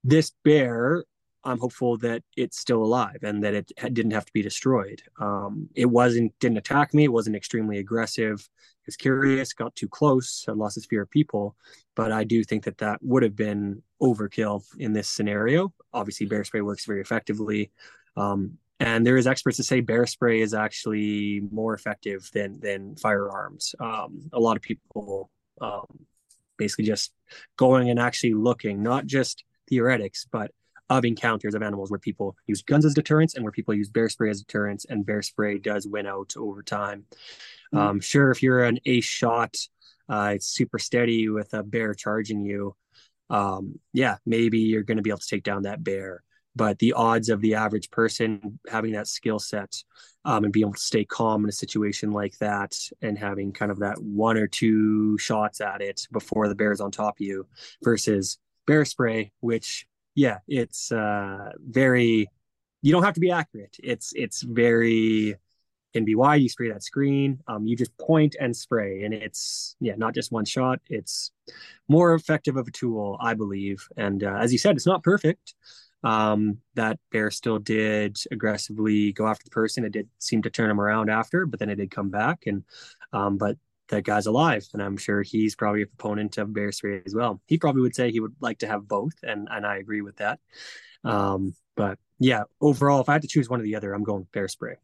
[0.05, 1.05] this bear
[1.49, 5.03] I'm hopeful that it's still alive and that it didn't have to be destroyed.
[5.19, 7.05] Um, it wasn't didn't attack me.
[7.05, 8.41] It wasn't extremely aggressive.
[8.41, 11.57] It was curious, got too close, had lost its fear of people.
[11.95, 15.73] But I do think that that would have been overkill in this scenario.
[15.93, 17.71] Obviously, bear spray works very effectively.
[18.17, 22.97] Um, and there is experts to say bear spray is actually more effective than than
[22.97, 23.75] firearms.
[23.81, 25.31] Um, a lot of people
[25.61, 25.87] um,
[26.57, 27.13] basically just
[27.57, 30.51] going and actually looking, not just theoretics, but
[30.91, 34.09] of encounters of animals where people use guns as deterrence and where people use bear
[34.09, 37.05] spray as deterrence, and bear spray does win out over time.
[37.75, 37.79] Mm-hmm.
[37.79, 39.57] Um, sure, if you're an ace shot,
[40.09, 42.75] uh, it's super steady with a bear charging you.
[43.31, 46.23] Um, yeah, maybe you're going to be able to take down that bear.
[46.57, 49.85] But the odds of the average person having that skill set
[50.25, 53.71] um, and being able to stay calm in a situation like that and having kind
[53.71, 57.47] of that one or two shots at it before the bear's on top of you
[57.85, 59.87] versus bear spray, which
[60.19, 62.29] yeah, it's uh, very.
[62.83, 63.77] You don't have to be accurate.
[63.83, 65.37] It's it's very
[65.95, 67.39] can be why you spray that screen.
[67.47, 70.81] Um, you just point and spray, and it's yeah, not just one shot.
[70.89, 71.31] It's
[71.89, 73.87] more effective of a tool, I believe.
[73.97, 75.55] And uh, as you said, it's not perfect.
[76.03, 79.85] Um, that bear still did aggressively go after the person.
[79.85, 82.43] It did seem to turn him around after, but then it did come back.
[82.47, 82.65] And
[83.13, 83.57] um, but
[83.89, 87.41] that guy's alive and i'm sure he's probably a proponent of bear spray as well
[87.47, 90.17] he probably would say he would like to have both and and i agree with
[90.17, 90.39] that
[91.05, 94.27] um but yeah overall if i had to choose one or the other i'm going
[94.33, 94.75] bear spray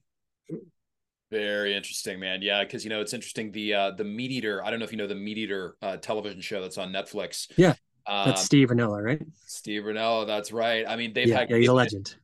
[1.30, 4.70] very interesting man yeah because you know it's interesting the uh the meat eater i
[4.70, 7.74] don't know if you know the meat eater uh, television show that's on netflix yeah
[8.06, 9.22] that's um, Steve Rinella, right?
[9.46, 10.84] Steve Rinella, that's right.
[10.86, 12.16] I mean, they've yeah, had yeah, he's a legend.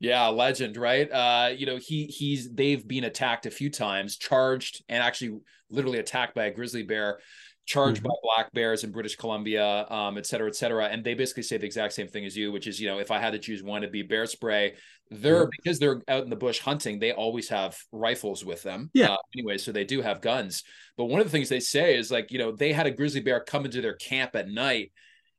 [0.00, 1.10] Yeah, legend, right?
[1.10, 5.38] Uh, you know, he he's they've been attacked a few times, charged and actually
[5.70, 7.20] literally attacked by a grizzly bear,
[7.66, 8.08] charged mm-hmm.
[8.08, 10.86] by black bears in British Columbia, um, et cetera, et cetera.
[10.86, 13.10] And they basically say the exact same thing as you, which is, you know, if
[13.10, 14.74] I had to choose one, it'd be bear spray.
[15.10, 15.50] They're mm-hmm.
[15.62, 18.90] because they're out in the bush hunting, they always have rifles with them.
[18.92, 19.12] Yeah.
[19.12, 20.64] Uh, anyway, so they do have guns.
[20.96, 23.22] But one of the things they say is like, you know, they had a grizzly
[23.22, 24.92] bear come into their camp at night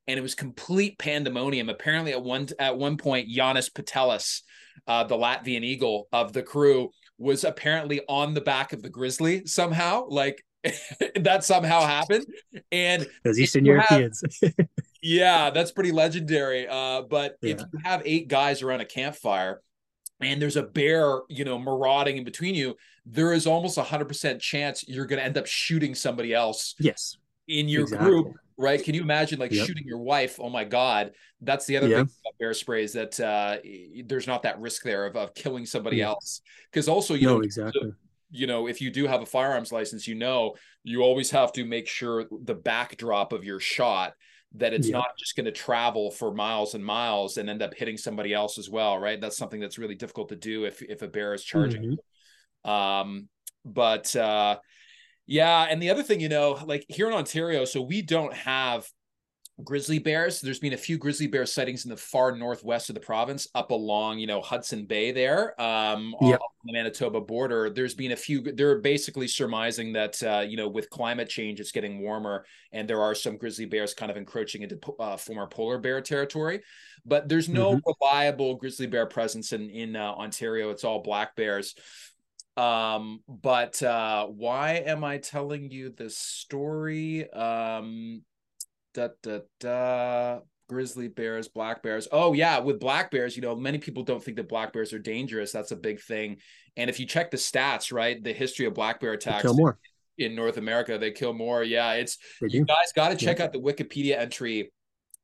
[0.10, 1.70] and it was complete pandemonium.
[1.70, 4.42] Apparently, at one at one point, Janis Putelis,
[4.88, 6.90] uh, the Latvian eagle of the crew,
[7.20, 10.08] was apparently on the back of the grizzly somehow.
[10.10, 10.44] Like
[11.16, 12.26] that somehow happened,
[12.72, 14.24] and those Eastern Europeans.
[14.42, 14.54] Have,
[15.04, 16.68] yeah, that's pretty legendary.
[16.68, 17.54] Uh, but yeah.
[17.54, 19.62] if you have eight guys around a campfire.
[20.22, 22.76] And there's a bear, you know, marauding in between you.
[23.06, 26.76] There is almost a hundred percent chance you're going to end up shooting somebody else.
[26.78, 27.16] Yes,
[27.48, 28.10] in your exactly.
[28.10, 28.84] group right?
[28.84, 29.66] Can you imagine like Yep.
[29.66, 30.38] shooting your wife?
[30.40, 31.14] Oh my God.
[31.42, 31.96] That's the other Yeah.
[32.04, 33.58] thing about bear spray is that uh,
[34.06, 36.10] there's not that risk there of, of killing somebody Yeah.
[36.10, 36.42] else.
[36.70, 37.94] Because also, you no, know, exactly.
[38.32, 41.66] you know, if you do have a firearms license, you know, you always have to
[41.66, 44.14] make sure the backdrop of your shot
[44.56, 44.98] that it's Yeah.
[44.98, 48.58] not just going to travel for miles and miles and end up hitting somebody else
[48.58, 49.22] as well, right?
[49.22, 51.98] That's something that's really difficult to do if if a bear is charging.
[52.66, 52.70] Mhm.
[52.70, 53.30] Um,
[53.64, 54.60] but uh,
[55.30, 58.88] yeah, and the other thing, you know, like here in Ontario, so we don't have
[59.64, 60.42] grizzly bears.
[60.42, 63.72] There's been a few grizzly bear sightings in the far northwest of the province, up
[63.72, 67.70] along, you know, Hudson Bay there, um, on the Manitoba border.
[67.70, 68.42] There's been a few.
[68.42, 73.02] They're basically surmising that, uh, you know, with climate change, it's getting warmer, and there
[73.02, 76.62] are some grizzly bears kind of encroaching into uh, former polar bear territory.
[77.06, 77.82] But there's no Mhm.
[77.86, 80.70] reliable grizzly bear presence in in uh, Ontario.
[80.72, 81.76] It's all black bears.
[82.60, 87.32] Um, but uh, why am I telling you this story?
[87.32, 88.24] Um,
[88.94, 90.40] da da da.
[90.68, 92.08] Grizzly bears, black bears.
[92.12, 95.00] Oh yeah, with black bears, you know, many people don't think that black bears are
[95.00, 95.52] dangerous.
[95.52, 96.38] That's a big thing.
[96.78, 99.80] And if you check the stats, right, the history of black bear attacks Kill more.
[100.20, 101.64] in North America, they kill more.
[101.64, 104.72] Yeah, it's you guys got to check out the Wikipedia entry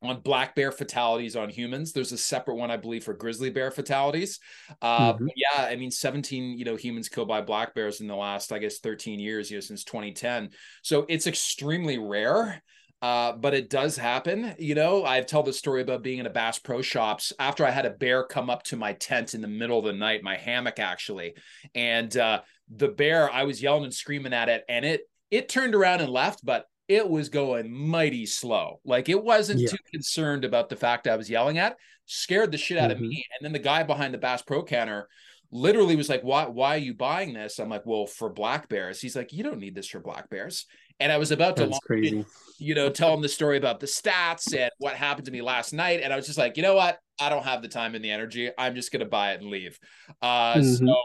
[0.05, 1.91] on black bear fatalities on humans.
[1.93, 4.39] There's a separate one, I believe, for grizzly bear fatalities.
[4.81, 5.25] Uh, Mhm.
[5.25, 8.51] but yeah, I mean, 17, you know, humans killed by black bears in the last,
[8.51, 10.51] I guess, 13 years, you know, since 2010.
[10.83, 12.61] So it's extremely rare.
[13.01, 14.55] Uh, but it does happen.
[14.57, 17.69] You know, I've told the story about being in a Bass Pro Shops after I
[17.69, 20.37] had a bear come up to my tent in the middle of the night, my
[20.37, 21.35] hammock actually,
[21.75, 22.41] and uh,
[22.73, 26.09] the bear, I was yelling and screaming at it, and it it turned around and
[26.09, 28.79] left, but it was going mighty slow.
[28.85, 29.69] Like it wasn't Yeah.
[29.69, 33.07] too concerned about the fact I was yelling at, scared the shit out of Mhm.
[33.09, 33.25] me.
[33.39, 35.07] And then the guy behind the Bass Pro counter
[35.51, 37.59] literally was like, Why why are you buying this?
[37.59, 39.01] I'm like, Well, for black bears.
[39.01, 40.65] He's like, You don't need this for black bears.
[40.99, 42.25] And I was about to That's crazy.
[42.57, 45.73] you know, tell him the story about the stats and what happened to me last
[45.73, 45.99] night.
[46.01, 46.99] And I was just like, you know what?
[47.19, 48.49] I don't have the time and the energy.
[48.57, 49.79] I'm just gonna buy it and leave.
[50.21, 50.87] Uh Mhm.
[50.87, 50.95] so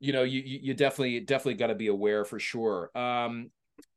[0.00, 2.90] you know, you you you definitely definitely got to be aware for sure.
[2.96, 3.50] Um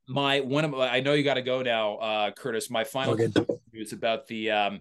[0.08, 2.70] my one of my, I know you got to go now, uh Curtis.
[2.70, 3.16] My final
[3.72, 4.80] news about the um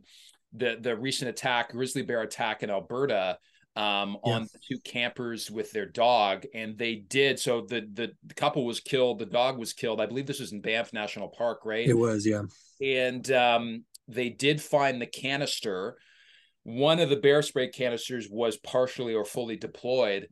[0.53, 3.37] the the recent attack, grizzly bear attack in Alberta
[3.75, 4.33] um Yeah.
[4.33, 8.65] on the two campers with their dog and they did so the, the the couple
[8.67, 11.87] was killed the dog was killed i believe this was in banff national park right
[11.89, 12.43] It was, yeah.
[12.83, 15.97] and um, they did find the canister.
[16.65, 20.27] One of the bear spray canisters was partially or fully deployed.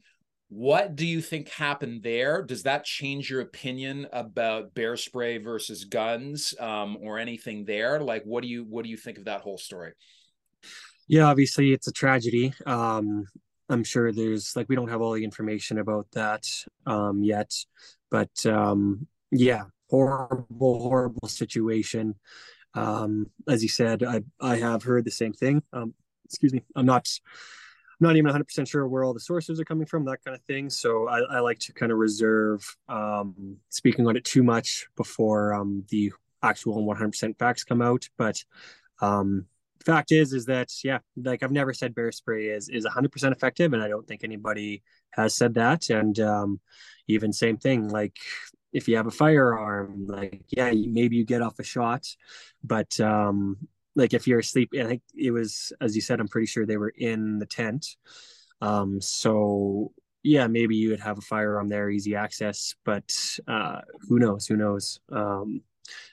[0.53, 2.43] What do you think happened there?
[2.43, 8.01] Does that change your opinion about bear spray versus guns, um, or anything there?
[8.01, 9.93] Like, what do you what do you think of that whole story?
[11.07, 12.53] Yeah, obviously it's a tragedy.
[12.65, 13.27] Um,
[13.69, 16.45] I'm sure there's like we don't have all the information about that
[16.85, 17.55] um, yet,
[18.09, 22.15] but um, yeah, horrible, horrible situation.
[22.73, 25.63] Um, as you said, I I have heard the same thing.
[25.71, 25.93] Um,
[26.25, 27.07] excuse me, I'm not
[28.01, 30.69] not even 100% sure where all the sources are coming from, that kind of thing.
[30.69, 35.53] So I, I like to kind of reserve um, speaking on it too much before
[35.53, 36.11] um, the
[36.43, 38.09] actual 100% facts come out.
[38.17, 38.43] But
[39.01, 39.45] um,
[39.85, 43.73] fact is, is that yeah, like I've never said bear spray is is 100% effective,
[43.73, 45.89] and I don't think anybody has said that.
[45.89, 46.59] And um,
[47.07, 48.17] even same thing, like
[48.73, 52.05] if you have a firearm, like yeah, maybe you get off a shot,
[52.63, 53.57] but um,
[53.95, 56.77] like if you're asleep, I think it was as you said, I'm pretty sure they
[56.77, 57.87] were in the tent.
[58.61, 59.91] Um, so
[60.23, 63.11] yeah, maybe you would have a firearm there, easy access, but
[63.47, 64.45] uh, who knows?
[64.47, 64.99] Who knows?
[65.11, 65.61] Um,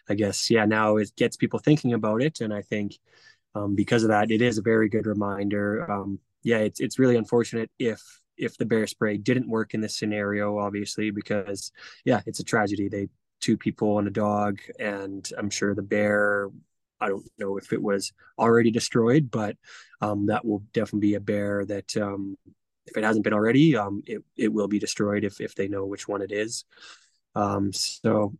[0.08, 0.64] I guess yeah.
[0.64, 2.98] Now it gets people thinking about it, and I think
[3.54, 5.90] um, because of that, it is a very good reminder.
[5.90, 8.00] Um, yeah, it's it's really unfortunate if
[8.36, 11.72] if the bear spray didn't work in this scenario, obviously, because
[12.04, 12.88] yeah, it's a tragedy.
[12.88, 13.08] They
[13.40, 16.48] two people and a dog, and I'm sure the bear.
[17.00, 19.56] I don't know if it was already destroyed, but
[20.00, 22.36] um, that will definitely be a bear that um,
[22.86, 25.84] if it hasn't been already, um, it it will be destroyed if if they know
[25.86, 26.64] which one it is.
[27.34, 28.34] Um, so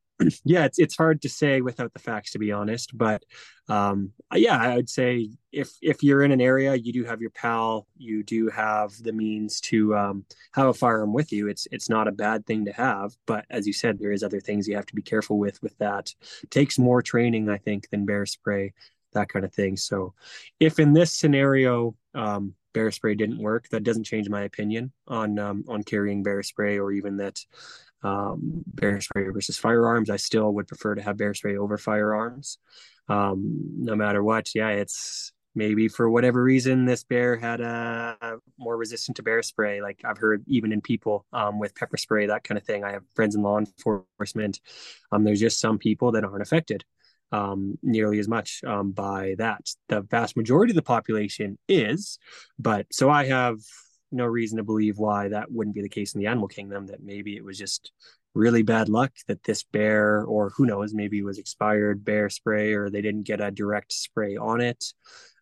[0.45, 2.97] yeah, it's it's hard to say without the facts, to be honest.
[2.97, 3.25] But
[3.69, 7.31] um, yeah, I would say if if you're in an area, you do have your
[7.31, 11.49] pal, you do have the means to um, have a firearm with you.
[11.49, 14.41] It's it's not a bad thing to have, but as you said, there is other
[14.41, 15.62] things you have to be careful with.
[15.62, 18.73] With that, it takes more training, I think, than bear spray,
[19.12, 19.77] that kind of thing.
[19.77, 20.14] So,
[20.59, 25.39] if in this scenario, um, bear spray didn't work, that doesn't change my opinion on
[25.39, 27.45] um, on carrying bear spray or even that
[28.03, 30.11] um, bear spray versus firearms.
[30.11, 32.59] I still would prefer to have bear spray over firearms,
[33.09, 34.55] um, no matter what.
[34.55, 39.43] Yeah, it's maybe for whatever reason this bear had a uh, more resistant to bear
[39.43, 39.81] spray.
[39.83, 42.85] Like I've heard even in people um, with pepper spray, that kind of thing.
[42.85, 44.61] I have friends in law enforcement.
[45.11, 46.85] Um, there's just some people that aren't affected.
[47.33, 49.69] um, nearly as much um, by that.
[49.89, 52.19] The vast majority of the population is,
[52.59, 53.59] but so I have
[54.11, 56.87] no reason to believe why that wouldn't be the case in the animal kingdom.
[56.87, 57.93] That maybe it was just
[58.35, 62.75] really bad luck that this bear, or who knows, maybe it was expired bear spray,
[62.75, 64.85] or they didn't get a direct spray on it.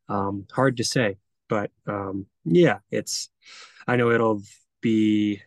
[0.08, 3.30] Um, hard to say, but um, yeah, it's.
[3.86, 4.42] I know it'll
[4.80, 5.42] be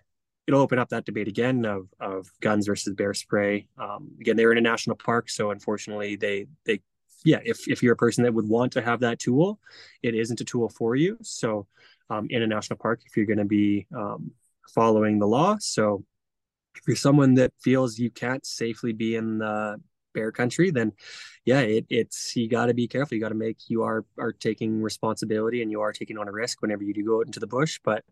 [0.48, 3.68] it'll open up that debate again of of guns versus bear spray.
[3.78, 6.82] Um, again, they're in a national park, so unfortunately, they they
[7.24, 9.60] yeah, if if you're a person that would want to have that tool,
[10.02, 11.18] it isn't a tool for you.
[11.22, 11.68] So,
[12.10, 14.32] um, in a national park, if you're going to be um,
[14.74, 16.04] following the law, so
[16.76, 19.82] if you're someone that feels you can't safely be in the
[20.14, 20.92] bear country, then
[21.46, 23.16] yeah, it, it's you got to be careful.
[23.16, 26.32] You got to make you are are taking responsibility and you are taking on a
[26.32, 27.80] risk whenever you do go out into the bush.
[27.84, 28.04] But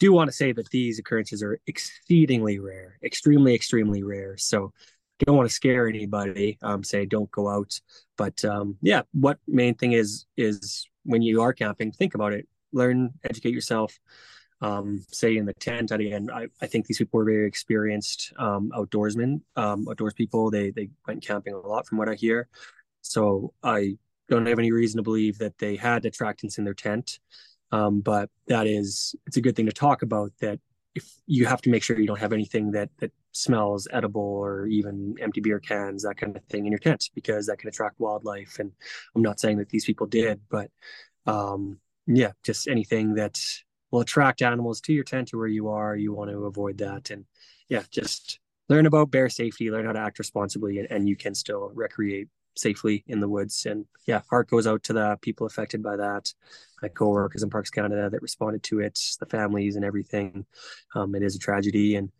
[0.00, 4.36] do want to say that these occurrences are exceedingly rare, extremely extremely rare.
[4.36, 4.72] So
[5.20, 6.58] don't want to scare anybody.
[6.62, 7.80] Um, say don't go out.
[8.16, 12.48] But um, yeah, what main thing is is when you are camping, think about it.
[12.74, 13.98] Learn, educate yourself
[14.60, 15.90] um, say in the tent.
[15.90, 20.50] Again, I, I think these people were very experienced um, outdoorsmen, um, outdoors people.
[20.50, 22.48] They they went camping a lot, from what I hear.
[23.02, 23.96] So I
[24.28, 27.18] don't have any reason to believe that they had attractants in their tent.
[27.72, 30.32] Um, but that is, it's a good thing to talk about.
[30.40, 30.60] That
[30.94, 34.66] if you have to make sure you don't have anything that that smells edible or
[34.66, 38.00] even empty beer cans, that kind of thing in your tent, because that can attract
[38.00, 38.58] wildlife.
[38.60, 38.72] And
[39.14, 40.70] I'm not saying that these people did, but
[41.26, 43.40] um, yeah, just anything that
[43.90, 45.96] will attract animals to your tent or where you are.
[45.96, 47.10] You want to avoid that.
[47.10, 47.24] And
[47.68, 51.34] yeah, just learn about bear safety, learn how to act responsibly, and, and you can
[51.34, 53.66] still recreate safely in the woods.
[53.66, 56.32] And yeah, heart goes out to the people affected by that.
[56.82, 60.44] My co-workers in Parks Canada that responded to it, the families and everything.
[60.94, 62.10] Um, it is a tragedy, and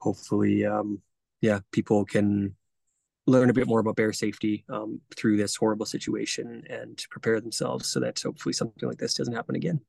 [0.00, 1.00] hopefully, um,
[1.40, 2.56] yeah, people can
[3.28, 7.88] learn a bit more about bear safety um, through this horrible situation and prepare themselves
[7.88, 9.80] so that hopefully something like this doesn't happen again.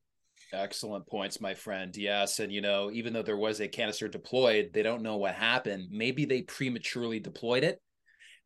[0.51, 1.95] Excellent points, my friend.
[1.95, 2.39] Yes.
[2.39, 5.87] And, you know, even though there was a canister deployed, they don't know what happened.
[5.91, 7.79] Maybe they prematurely deployed it.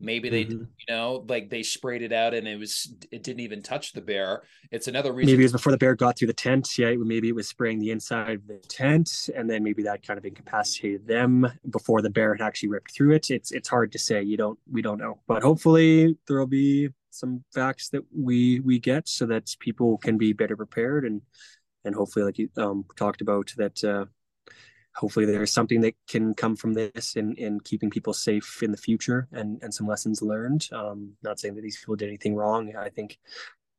[0.04, 0.64] Maybe they, mm-hmm.
[0.78, 4.01] you know, like they sprayed it out and it was, it didn't even touch the
[4.01, 4.43] bear.
[4.72, 5.32] It's another reason.
[5.32, 6.78] Maybe it was before the bear got through the tent.
[6.78, 6.93] Yeah.
[6.97, 10.26] Maybe it was spraying the inside of the tent and then maybe that kind of
[10.26, 13.32] incapacitated them before the bear had actually ripped through it.
[13.32, 14.22] It's, it's hard to say.
[14.22, 19.08] You don't, we don't know, but hopefully there'll be some facts that we, we get
[19.08, 21.22] so that people can be better prepared and,
[21.86, 24.06] and hopefully, like you um, talked about, that uh,
[24.95, 28.77] hopefully there's something that can come from this in in keeping people safe in the
[28.77, 30.69] future and and some lessons learned.
[30.71, 32.75] Um, not saying that these people did anything wrong.
[32.75, 33.17] I think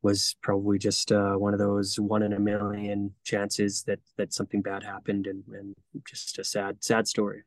[0.02, 4.60] was probably just uh, one of those one in a million chances that that something
[4.60, 5.74] bad happened and and
[6.06, 7.42] just a sad sad story.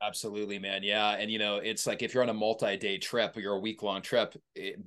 [0.00, 0.84] Absolutely, man.
[0.84, 3.58] Yeah, and you know, it's like if you're on a multi-day trip or you're a
[3.58, 4.36] week-long trip,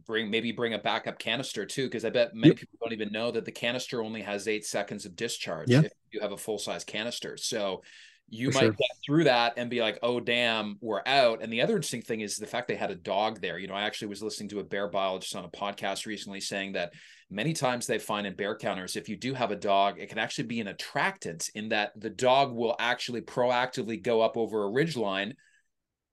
[0.06, 2.58] bring maybe bring a backup canister too, because I bet many yep.
[2.58, 6.22] people don't even know that the canister only has eight seconds of discharge if you
[6.22, 7.36] have a full-size canister.
[7.36, 7.82] So
[8.30, 8.72] you For might sure.
[8.72, 11.42] get through that and be like, oh damn, we're out.
[11.42, 13.58] And the other interesting thing is the fact they had a dog there.
[13.58, 16.74] You know, I actually was listening to a bear biologist on a podcast recently saying
[16.74, 16.94] that
[17.30, 20.18] many times they find in bear counters, if you do have a dog, it can
[20.18, 24.70] actually be an attractant in that the dog will actually proactively go up over a
[24.70, 25.34] ridge line.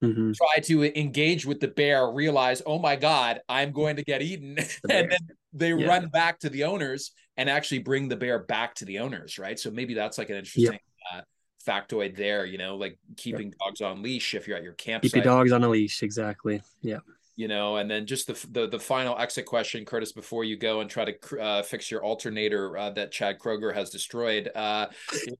[0.02, 0.32] Mm-hmm.
[0.32, 4.58] Try to engage with the bear, realize, oh my God, I'm going to get eaten.
[4.90, 5.18] and then
[5.52, 5.86] they yeah.
[5.86, 9.58] run back to the owners and actually bring the bear back to the owners, right?
[9.58, 10.78] So maybe that's like an interesting
[11.14, 11.22] uh,
[11.66, 15.12] factoid there, you know, like keeping dogs on leash if you're at your campsite.
[15.12, 16.62] Keep your dogs on a leash, exactly.
[16.82, 16.98] Yeah
[17.36, 20.80] you know and then just the the, the final exit question curtis before you go
[20.80, 24.86] and try to uh, fix your alternator uh, that chad Kroeger has destroyed uh,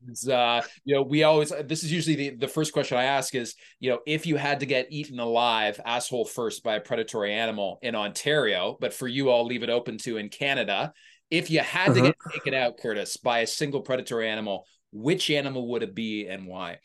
[0.09, 3.35] is uh, you know we always this is usually the, the first question i ask
[3.35, 7.33] is you know if you had to get eaten alive asshole first by a predatory
[7.33, 10.93] animal in ontario but for you i'll leave it open to in canada
[11.31, 11.95] if you had uh-huh.
[11.95, 14.67] to get taken out curtis by a single predatory animal
[15.03, 16.79] which animal would it be and why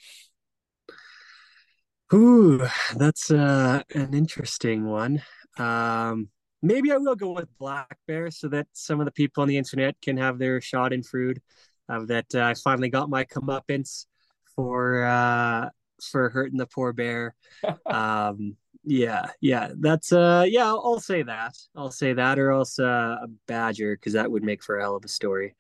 [2.14, 5.24] Ooh, that's uh, an interesting one.
[5.57, 6.28] Um,
[6.62, 9.57] maybe I will go with black bear so that some of the people on the
[9.57, 11.41] internet can have their shot in food
[11.88, 14.07] of that uh, I finally got my comeuppance
[14.55, 15.70] for uh,
[16.01, 17.34] for hurting the poor bear.
[17.86, 21.55] um, yeah, yeah, that's uh, yeah, I'll, I'll, say that.
[21.78, 24.95] I'll say that, or else uh, a badger because that would make for a hell
[24.97, 25.55] of a story.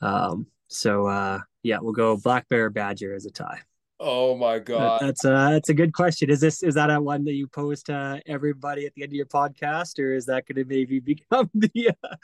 [0.00, 3.60] Um, so uh, yeah, we'll go black bear badger as a tie.
[4.00, 6.30] Oh my god, that's a that's a good question.
[6.30, 9.16] Is this is that a one that you pose to everybody at the end of
[9.16, 12.16] your podcast, or is that going to maybe become the uh,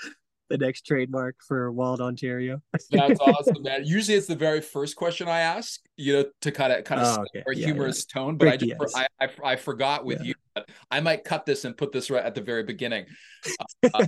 [0.49, 2.63] the next trademark for Wild Ontario?
[2.91, 3.85] that's awesome, man.
[3.85, 7.19] Usually, it's the very first question I ask, you know, to kind of kind of
[7.19, 7.45] oh, okay.
[7.53, 8.21] yeah, humorous yeah.
[8.21, 8.39] tone.
[8.39, 10.33] But I, just, I, I I forgot with yeah.
[10.57, 13.07] you I might cut this and put this right at the very beginning.
[13.93, 14.07] Uh,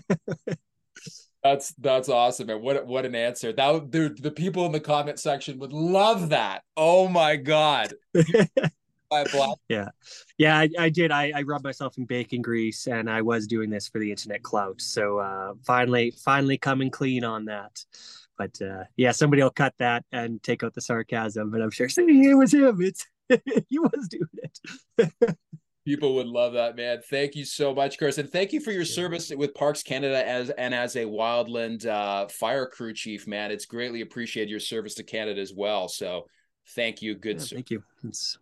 [1.50, 3.52] that's that's awesome, and what what an answer!
[3.52, 6.62] That the the people in the comment section would love that.
[6.76, 7.94] Oh my god!
[9.68, 9.88] yeah,
[10.38, 11.10] yeah, I, I did.
[11.10, 14.42] I, I rubbed myself in bacon grease, and I was doing this for the internet
[14.42, 14.80] clout.
[14.80, 17.84] So uh, finally, finally coming clean on that.
[18.36, 21.50] But uh, yeah, somebody will cut that and take out the sarcasm.
[21.50, 22.80] But I'm sure saying it was him.
[22.80, 23.06] It's
[23.68, 24.28] he was doing
[24.98, 25.38] it.
[25.86, 27.00] People would love that, man.
[27.08, 30.50] Thank you so much, Chris, and thank you for your service with Parks Canada as
[30.50, 33.52] and as a wildland uh, fire crew chief, man.
[33.52, 35.88] It's greatly appreciated your service to Canada as well.
[35.88, 36.26] So,
[36.74, 37.54] thank you, good yeah, sir.
[37.54, 37.84] Thank you.
[38.02, 38.36] It's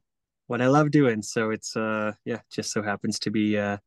[0.47, 1.23] what I love doing.
[1.23, 3.79] So it's uh yeah, just so happens to be uh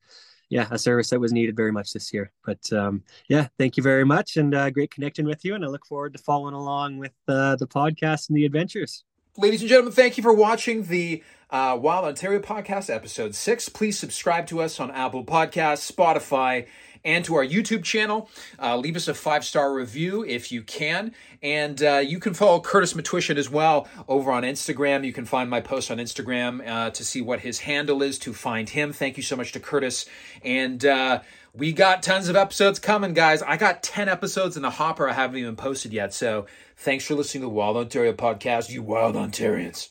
[0.50, 2.32] yeah a service that was needed very much this year.
[2.46, 5.56] But um yeah, thank you very much, and uh, great connecting with you.
[5.56, 9.04] And I look forward to following along with uh, the podcast and the adventures.
[9.40, 13.70] Ladies and gentlemen, thank you for watching the uh, Wild Ontario Podcast, Episode 6.
[13.70, 16.66] Please subscribe to us on Apple Podcasts, Spotify,
[17.08, 18.30] and to our YouTube channel.
[18.62, 21.14] Uh, leave us a five star review if you can.
[21.42, 25.06] And uh, you can follow Curtis Matwishyn as well over on Instagram.
[25.06, 28.34] You can find my post on Instagram uh, to see what his handle is to
[28.34, 28.92] find him.
[28.92, 30.06] Thank you so much to Curtis.
[30.44, 31.22] And uh,
[31.54, 33.42] we got tons of episodes coming, guys.
[33.42, 36.14] I got 10 episodes in the hopper I haven't even posted yet.
[36.14, 36.46] So
[36.76, 39.90] thanks for listening to the Wild Ontario podcast, you wild Ontarians.